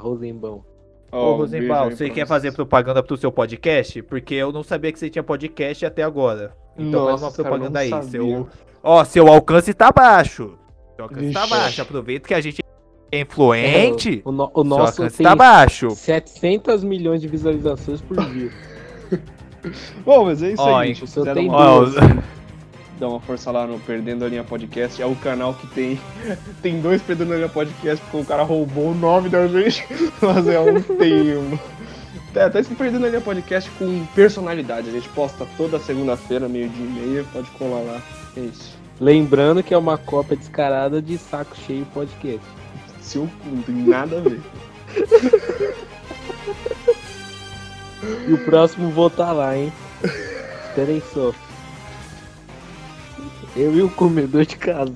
Rosenbaum. 1.10 1.30
Ô, 1.30 1.32
um 1.34 1.36
Rosenbaum, 1.36 1.90
você 1.90 2.10
quer 2.10 2.26
fazer 2.26 2.52
propaganda 2.52 3.02
pro 3.02 3.16
seu 3.16 3.30
podcast? 3.32 4.02
Porque 4.02 4.34
eu 4.34 4.52
não 4.52 4.62
sabia 4.62 4.92
que 4.92 4.98
você 4.98 5.08
tinha 5.10 5.22
podcast 5.22 5.84
até 5.86 6.02
agora. 6.02 6.52
Então 6.78 7.06
faz 7.06 7.20
uma 7.22 7.26
Nossa, 7.28 7.42
cara, 7.42 7.48
propaganda 7.48 7.78
aí. 7.80 8.02
Seu, 8.04 8.48
ó, 8.82 9.04
seu 9.04 9.28
alcance 9.28 9.72
tá 9.72 9.90
baixo. 9.90 10.58
Seu 10.96 11.04
alcance 11.04 11.32
tá 11.32 11.46
baixo. 11.46 11.82
Aproveita 11.82 12.28
que 12.28 12.34
a 12.34 12.40
gente 12.40 12.62
é 13.12 13.20
influente. 13.20 14.20
O, 14.24 14.32
no- 14.32 14.50
o 14.52 14.62
seu 14.62 14.64
nosso 14.64 15.02
alcance 15.02 15.22
tá 15.22 15.34
baixo. 15.36 15.90
700 15.90 16.84
milhões 16.84 17.20
de 17.20 17.28
visualizações 17.28 18.00
por 18.00 18.20
view. 18.24 18.50
Bom, 20.04 20.24
mas 20.26 20.42
é 20.42 20.52
isso 20.52 20.62
aí, 20.62 20.88
gente. 20.88 21.04
o 21.04 21.06
seu 21.06 21.24
tem 21.34 21.48
Ó, 21.50 21.84
dar 22.98 23.08
uma 23.08 23.20
força 23.20 23.50
lá 23.50 23.66
no 23.66 23.78
Perdendo 23.80 24.24
a 24.24 24.28
Linha 24.28 24.44
Podcast, 24.44 25.00
é 25.00 25.06
o 25.06 25.14
canal 25.16 25.54
que 25.54 25.66
tem 25.68 26.00
tem 26.62 26.80
dois 26.80 27.02
Perdendo 27.02 27.32
a 27.32 27.36
Linha 27.36 27.48
Podcast, 27.48 28.02
porque 28.04 28.16
o 28.16 28.24
cara 28.24 28.42
roubou 28.42 28.90
o 28.90 28.94
nome 28.94 29.28
da 29.28 29.46
gente, 29.46 29.86
mas 30.20 30.46
é 30.46 30.58
um 30.60 30.80
tem 30.80 31.58
É, 32.34 32.48
tá 32.48 32.60
esse 32.60 32.74
Perdendo 32.74 33.06
a 33.06 33.08
Linha 33.08 33.20
Podcast 33.20 33.70
com 33.78 34.06
personalidade. 34.14 34.88
A 34.88 34.92
gente 34.92 35.08
posta 35.10 35.46
toda 35.56 35.78
segunda-feira, 35.78 36.48
meio-dia 36.48 36.84
e 36.84 36.88
meia, 36.88 37.24
pode 37.32 37.50
colar 37.52 37.80
lá. 37.80 38.02
É 38.36 38.40
isso. 38.40 38.76
Lembrando 39.00 39.62
que 39.62 39.74
é 39.74 39.78
uma 39.78 39.98
cópia 39.98 40.36
descarada 40.36 41.02
de 41.02 41.18
Saco 41.18 41.56
Cheio 41.56 41.86
Podcast. 41.92 42.46
Seu 43.00 43.22
cu, 43.22 43.48
não 43.50 43.62
tem 43.62 43.74
nada 43.74 44.18
a 44.18 44.20
ver. 44.20 44.40
E 48.28 48.32
o 48.32 48.38
próximo 48.44 48.90
vou 48.90 49.10
tá 49.10 49.32
lá, 49.32 49.56
hein? 49.56 49.72
Esperem 50.68 51.02
só. 51.12 51.32
Eu 53.56 53.74
e 53.74 53.80
o 53.80 53.88
comedor 53.88 54.44
de 54.44 54.54
casal. 54.58 54.92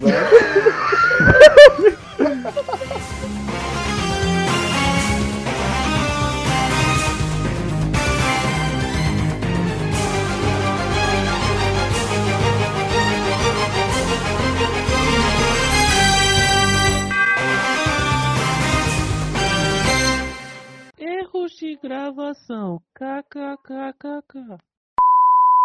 Erros 20.98 21.52
de 21.52 21.76
gravação. 21.76 22.82
KKKKK. 22.94 24.69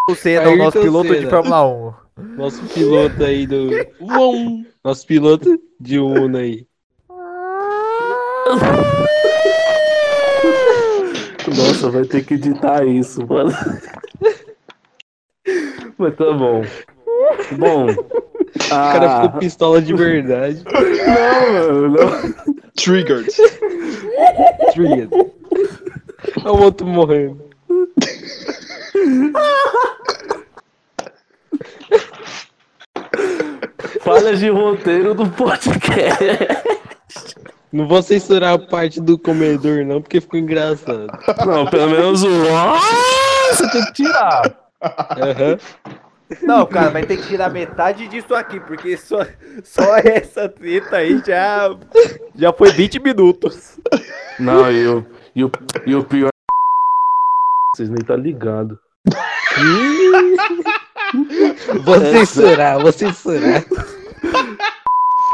Você 0.08 0.34
é 0.34 0.48
o 0.48 0.56
nosso 0.56 0.80
piloto 0.80 1.08
de 1.08 1.16
Senna. 1.16 1.30
Fórmula 1.32 1.66
1. 1.66 1.94
Nosso 2.38 2.64
piloto 2.66 3.24
aí 3.24 3.48
do. 3.48 3.70
Uom! 4.00 4.64
Nosso 4.84 5.08
piloto 5.08 5.60
de 5.80 5.98
Uno 5.98 6.38
aí. 6.38 6.68
Nossa, 11.48 11.90
vai 11.90 12.06
ter 12.06 12.24
que 12.24 12.36
editar 12.36 12.86
isso, 12.86 13.26
mano. 13.26 13.52
Mas 15.98 16.16
tá 16.16 16.32
bom. 16.34 16.64
Bom. 17.58 17.88
O 17.90 18.70
cara 18.70 19.24
ficou 19.24 19.40
pistola 19.40 19.82
de 19.82 19.92
verdade. 19.96 20.64
Não, 20.70 21.54
mano, 21.54 21.90
não. 21.90 22.62
Triggered. 22.76 23.28
Trigger. 24.72 25.10
Olha 26.44 26.52
o 26.52 26.62
outro 26.62 26.86
morrendo. 26.86 27.44
Falhas 34.06 34.40
de 34.40 34.50
roteiro 34.50 35.16
do 35.16 35.28
podcast. 35.28 36.20
Não 37.74 37.88
vou 37.88 38.04
censurar 38.04 38.54
a 38.54 38.60
parte 38.60 39.02
do 39.02 39.18
comedor, 39.18 39.84
não, 39.84 40.00
porque 40.00 40.22
ficou 40.22 40.40
engraçado. 40.40 41.08
Não, 41.44 41.66
pelo 41.66 41.90
menos 41.90 42.24
o. 42.24 42.30
Você 43.50 43.68
tem 43.72 43.84
que 43.86 43.94
tirar. 43.94 44.44
Aham. 44.84 45.58
Não, 46.44 46.68
cara, 46.68 46.92
vai 46.92 47.04
ter 47.04 47.18
que 47.18 47.28
tirar 47.28 47.50
metade 47.50 48.08
disso 48.08 48.36
aqui, 48.36 48.60
porque 48.60 48.96
só, 48.96 49.26
só 49.64 49.98
essa 49.98 50.48
treta 50.48 50.98
aí 50.98 51.20
já, 51.26 51.76
já 52.36 52.54
foi 52.54 52.72
20 52.72 53.00
minutos. 53.00 53.80
Não, 54.40 54.72
e 54.72 54.88
o, 54.88 55.06
e 55.36 55.44
o, 55.44 55.52
e 55.84 55.96
o 55.96 56.04
pior. 56.04 56.30
Vocês 57.76 57.90
nem 57.90 58.06
tá 58.06 58.16
ligado. 58.16 58.80
Vou 61.84 62.00
censurar, 62.00 62.80
vou 62.80 62.92
censurar. 62.92 63.64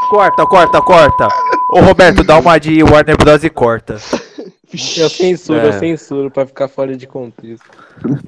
Corta, 0.10 0.46
corta, 0.46 0.82
corta. 0.82 1.28
Ô 1.72 1.80
Roberto, 1.82 2.24
dá 2.24 2.38
uma 2.38 2.60
de 2.60 2.84
Warner 2.84 3.18
Bros 3.18 3.44
e 3.44 3.50
corta. 3.50 3.98
Eu 4.98 5.10
censuro, 5.10 5.60
É. 5.60 5.68
eu 5.68 5.74
censuro 5.74 6.32
pra 6.32 6.46
ficar 6.46 6.68
fora 6.70 6.96
de 6.96 7.06
contexto. 7.06 7.66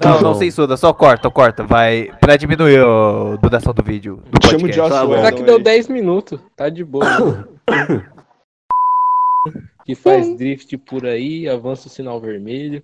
Não, 0.02 0.20
não 0.20 0.32
bom. 0.34 0.38
censura, 0.38 0.76
só 0.76 0.92
corta, 0.92 1.30
corta. 1.30 1.62
Vai 1.64 2.10
pra 2.20 2.36
diminuir 2.36 2.80
a 2.80 3.36
duração 3.36 3.72
do 3.72 3.82
vídeo. 3.82 4.22
Do 4.30 4.46
Chama 4.46 4.58
o 4.58 4.60
podcast. 4.62 4.90
Josh 4.90 5.00
Tá 5.00 5.06
Será 5.16 5.32
que 5.32 5.42
deu 5.42 5.56
aí. 5.56 5.62
10 5.62 5.88
minutos? 5.88 6.38
Tá 6.54 6.68
de 6.68 6.84
boa. 6.84 7.48
que 9.84 9.94
faz 9.94 10.36
drift 10.36 10.76
por 10.78 11.06
aí, 11.06 11.48
avança 11.48 11.88
o 11.88 11.90
sinal 11.90 12.20
vermelho. 12.20 12.82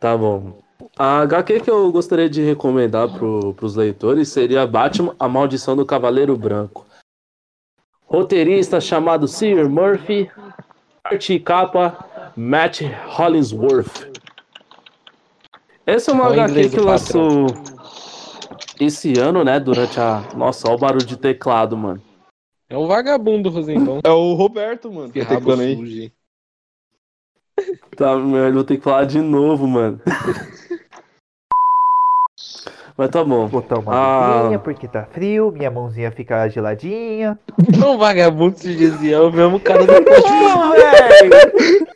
Tá 0.00 0.16
bom. 0.16 0.58
A 0.96 1.20
HQ 1.20 1.60
que 1.60 1.70
eu 1.70 1.90
gostaria 1.90 2.28
de 2.28 2.42
recomendar 2.42 3.08
pro, 3.12 3.54
pros 3.54 3.74
leitores 3.74 4.28
seria 4.28 4.66
Batman, 4.66 5.14
A 5.18 5.28
Maldição 5.28 5.76
do 5.76 5.86
Cavaleiro 5.86 6.36
Branco. 6.36 6.86
Roteirista 8.04 8.80
chamado 8.80 9.28
Sir 9.28 9.68
Murphy, 9.68 10.30
arte 11.04 11.34
e 11.34 11.40
capa 11.40 12.32
Matt 12.36 12.82
Hollingsworth. 13.06 14.10
Essa 15.84 16.10
é 16.10 16.14
uma 16.14 16.28
HQ 16.28 16.70
que 16.70 16.80
lançou 16.80 17.46
esse 18.80 19.18
ano, 19.18 19.42
né? 19.44 19.58
Durante 19.58 19.98
a. 19.98 20.22
Nossa, 20.36 20.68
olha 20.68 20.76
o 20.76 20.80
barulho 20.80 21.06
de 21.06 21.16
teclado, 21.16 21.76
mano. 21.76 22.02
É 22.68 22.76
um 22.76 22.86
vagabundo, 22.86 23.48
Rosembão. 23.48 24.00
É 24.04 24.10
o 24.10 24.34
Roberto, 24.34 24.92
mano. 24.92 25.10
Que 25.10 25.24
Tá 25.24 25.36
aí. 25.36 26.12
Tá, 27.96 28.12
eu 28.12 28.52
vou 28.52 28.64
ter 28.64 28.76
que 28.76 28.84
falar 28.84 29.04
de 29.04 29.20
novo, 29.20 29.66
mano. 29.66 30.00
Mas 32.98 33.10
tá 33.10 33.22
bom. 33.22 33.46
Botar 33.46 33.78
uma 33.78 33.92
Ah. 33.94 34.58
porque 34.58 34.88
tá 34.88 35.06
frio, 35.12 35.52
minha 35.56 35.70
mãozinha 35.70 36.10
fica 36.10 36.48
geladinha. 36.48 37.38
Um 37.86 37.96
vagabundo 37.96 38.56
esse 38.56 38.76
Gesiel, 38.76 39.30
mesmo 39.30 39.60
cara 39.60 39.84
do 39.86 39.92
Ô, 39.92 40.72
velho! 40.72 41.88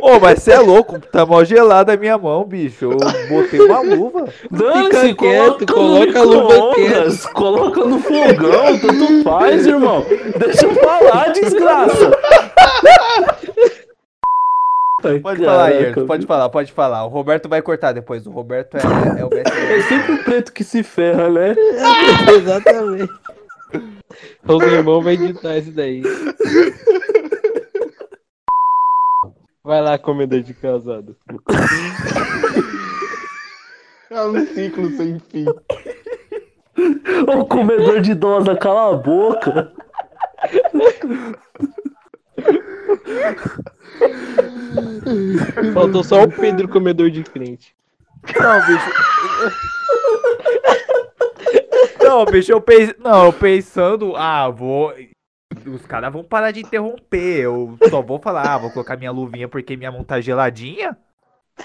Ô, 0.00 0.20
mas 0.20 0.40
você 0.42 0.52
é 0.52 0.58
louco, 0.60 1.00
tá 1.00 1.26
mal 1.26 1.44
gelada 1.44 1.94
a 1.94 1.96
minha 1.96 2.16
mão, 2.16 2.44
bicho. 2.44 2.92
Eu 2.92 2.98
botei 3.28 3.58
uma 3.58 3.80
luva. 3.80 4.26
Dane-se, 4.50 5.08
Fica 5.08 5.14
quieto, 5.14 5.66
coloca, 5.66 6.12
coloca 6.12 6.18
a 6.20 6.22
luva 6.22 6.68
micro-ondas, 6.76 7.26
coloca 7.26 7.84
no 7.84 7.98
fogão, 7.98 8.78
tanto 8.78 9.22
faz, 9.24 9.66
irmão. 9.66 10.04
Deixa 10.38 10.66
eu 10.66 10.74
falar, 10.74 11.32
desgraça. 11.32 12.10
Ai, 15.04 15.20
Pode 15.20 15.44
falar, 15.44 15.64
Ayrton, 15.66 16.06
pode 16.06 16.26
falar, 16.26 16.48
pode 16.48 16.72
falar. 16.72 17.04
O 17.04 17.08
Roberto 17.08 17.48
vai 17.48 17.60
cortar 17.60 17.92
depois. 17.92 18.26
O 18.26 18.30
Roberto 18.30 18.76
é, 18.76 18.80
é 19.20 19.24
o 19.24 19.30
mestre. 19.30 19.60
É 19.60 19.82
sempre 19.82 20.12
o 20.14 20.24
preto 20.24 20.52
que 20.52 20.64
se 20.64 20.82
ferra, 20.82 21.28
né? 21.28 21.54
Exatamente. 22.34 23.12
Rosembão 24.46 25.02
vai 25.02 25.14
editar 25.14 25.58
isso 25.58 25.72
daí. 25.72 26.02
Vai 29.62 29.80
lá, 29.82 29.98
comedor 29.98 30.40
de 30.40 30.54
casado. 30.54 31.16
É 34.10 34.22
um 34.22 34.46
ciclo 34.46 34.90
sem 34.96 35.18
fim. 35.18 35.46
O 37.26 37.44
comedor 37.46 38.00
de 38.00 38.12
idosa, 38.12 38.56
cala 38.56 38.94
a 38.94 38.96
boca. 38.96 39.72
Faltou 45.72 46.02
só 46.04 46.22
o 46.24 46.30
Pedro 46.30 46.68
comedor 46.68 47.10
de 47.10 47.22
frente. 47.24 47.74
Não, 48.40 48.66
bicho. 48.66 48.90
Não, 52.02 52.24
bicho, 52.24 52.52
eu 52.52 52.60
pensei. 52.60 52.94
Não, 52.98 53.26
eu 53.26 53.32
pensando, 53.32 54.16
ah, 54.16 54.48
vou. 54.48 54.92
Os 55.66 55.86
caras 55.86 56.12
vão 56.12 56.24
parar 56.24 56.50
de 56.50 56.60
interromper. 56.60 57.40
Eu 57.44 57.76
só 57.88 58.02
vou 58.02 58.18
falar, 58.18 58.42
ah, 58.54 58.58
vou 58.58 58.70
colocar 58.70 58.96
minha 58.96 59.10
luvinha 59.12 59.48
porque 59.48 59.76
minha 59.76 59.92
mão 59.92 60.04
tá 60.04 60.20
geladinha. 60.20 60.96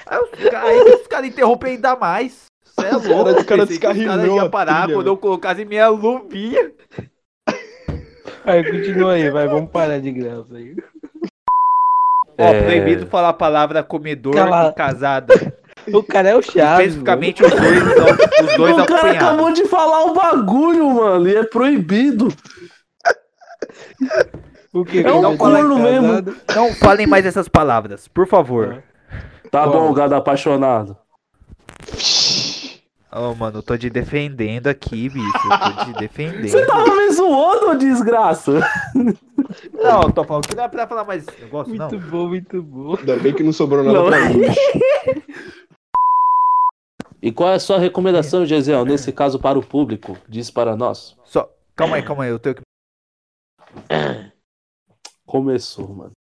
Aí 0.05 0.19
os 0.19 0.29
caras 0.49 0.69
aí 0.69 0.79
os 1.01 1.07
caras 1.07 1.27
interrompem 1.29 1.73
ainda 1.75 1.95
mais. 1.95 2.45
Cê 2.63 2.85
é 2.85 2.95
Os 2.95 3.05
louco, 3.05 3.25
caras- 3.25 3.39
os 3.41 3.45
caras 3.45 3.67
que 3.67 3.73
os 3.73 3.79
caras 3.79 3.97
descarrilhou 3.97 4.37
iam 4.37 4.45
a 4.45 4.49
parar 4.49 4.83
trilha, 4.83 4.95
quando 4.97 5.07
eu 5.07 5.17
colocasse 5.17 5.65
minha 5.65 5.87
luvinha. 5.89 6.71
Aí, 8.45 8.63
continua 8.63 9.13
aí, 9.13 9.29
vai, 9.29 9.47
vamos 9.47 9.69
parar 9.71 9.99
de 9.99 10.11
graça 10.11 10.55
aí. 10.55 10.75
Ó, 12.39 12.43
É. 12.53 12.63
proibido 12.63 13.05
falar 13.07 13.29
a 13.29 13.33
palavra 13.33 13.83
comedor 13.83 14.33
Cala- 14.33 14.69
e 14.69 14.73
casada. 14.73 15.33
O 15.91 16.03
cara 16.03 16.29
é 16.29 16.35
o 16.35 16.41
Chaves. 16.41 16.87
Especificamente 16.87 17.43
os 17.43 17.49
dois, 17.49 17.83
os 18.51 18.57
dois 18.57 18.77
o 18.77 18.85
cara 18.85 18.99
apanhados. 18.99 19.23
acabou 19.23 19.51
de 19.53 19.65
falar 19.65 20.03
o 20.05 20.13
bagulho, 20.13 20.87
mano, 20.91 21.27
e 21.27 21.35
é 21.35 21.43
proibido. 21.43 22.27
O 24.71 24.85
que? 24.85 24.99
É 25.01 25.11
um 25.11 25.31
de 25.31 25.37
corno 25.37 25.79
mesmo. 25.79 26.35
Não 26.55 26.73
falem 26.75 27.07
mais 27.07 27.25
essas 27.25 27.47
palavras, 27.47 28.07
por 28.07 28.27
favor. 28.27 28.83
Tá 29.49 29.63
Qual? 29.63 29.71
bom, 29.71 29.93
gado 29.93 30.13
apaixonado. 30.13 30.95
Ô, 33.11 33.33
mano, 33.33 33.57
eu 33.59 33.63
tô 33.63 33.75
te 33.75 33.89
defendendo 33.89 34.67
aqui, 34.67 35.09
bicho. 35.09 35.25
Eu 35.51 35.59
tô 35.59 35.85
te 35.85 35.91
Você 35.93 35.99
defendendo. 35.99 36.67
tava 36.67 36.95
me 36.95 37.11
zoando, 37.11 37.77
desgraça? 37.79 38.59
Não, 39.73 40.11
tô 40.11 40.23
falando 40.23 40.47
que 40.47 40.55
não 40.55 40.63
é 40.63 40.67
pra 40.67 40.87
falar 40.87 41.03
mais 41.03 41.27
esse 41.27 41.41
negócio, 41.41 41.73
não. 41.73 41.89
Muito 41.89 42.07
bom, 42.09 42.27
muito 42.27 42.63
bom. 42.63 42.95
Ainda 42.97 43.15
bem 43.17 43.33
que 43.33 43.43
não 43.43 43.51
sobrou 43.53 43.83
nada 43.83 43.97
Não. 43.99 44.07
pra 44.07 44.29
mim. 44.29 44.41
E 47.21 47.33
qual 47.33 47.49
é 47.51 47.55
a 47.55 47.59
sua 47.59 47.77
recomendação, 47.77 48.45
Gesiel, 48.45 48.85
nesse 48.85 49.11
caso 49.11 49.37
para 49.37 49.59
o 49.59 49.65
público? 49.65 50.17
Diz 50.27 50.49
para 50.49 50.75
nós. 50.77 51.17
Só, 51.25 51.53
calma 51.75 51.97
aí, 51.97 52.01
calma 52.03 52.23
aí, 52.23 52.29
eu 52.29 52.39
tenho 52.39 52.55
que. 52.55 52.61
Começou, 55.25 55.89
mano. 55.89 56.11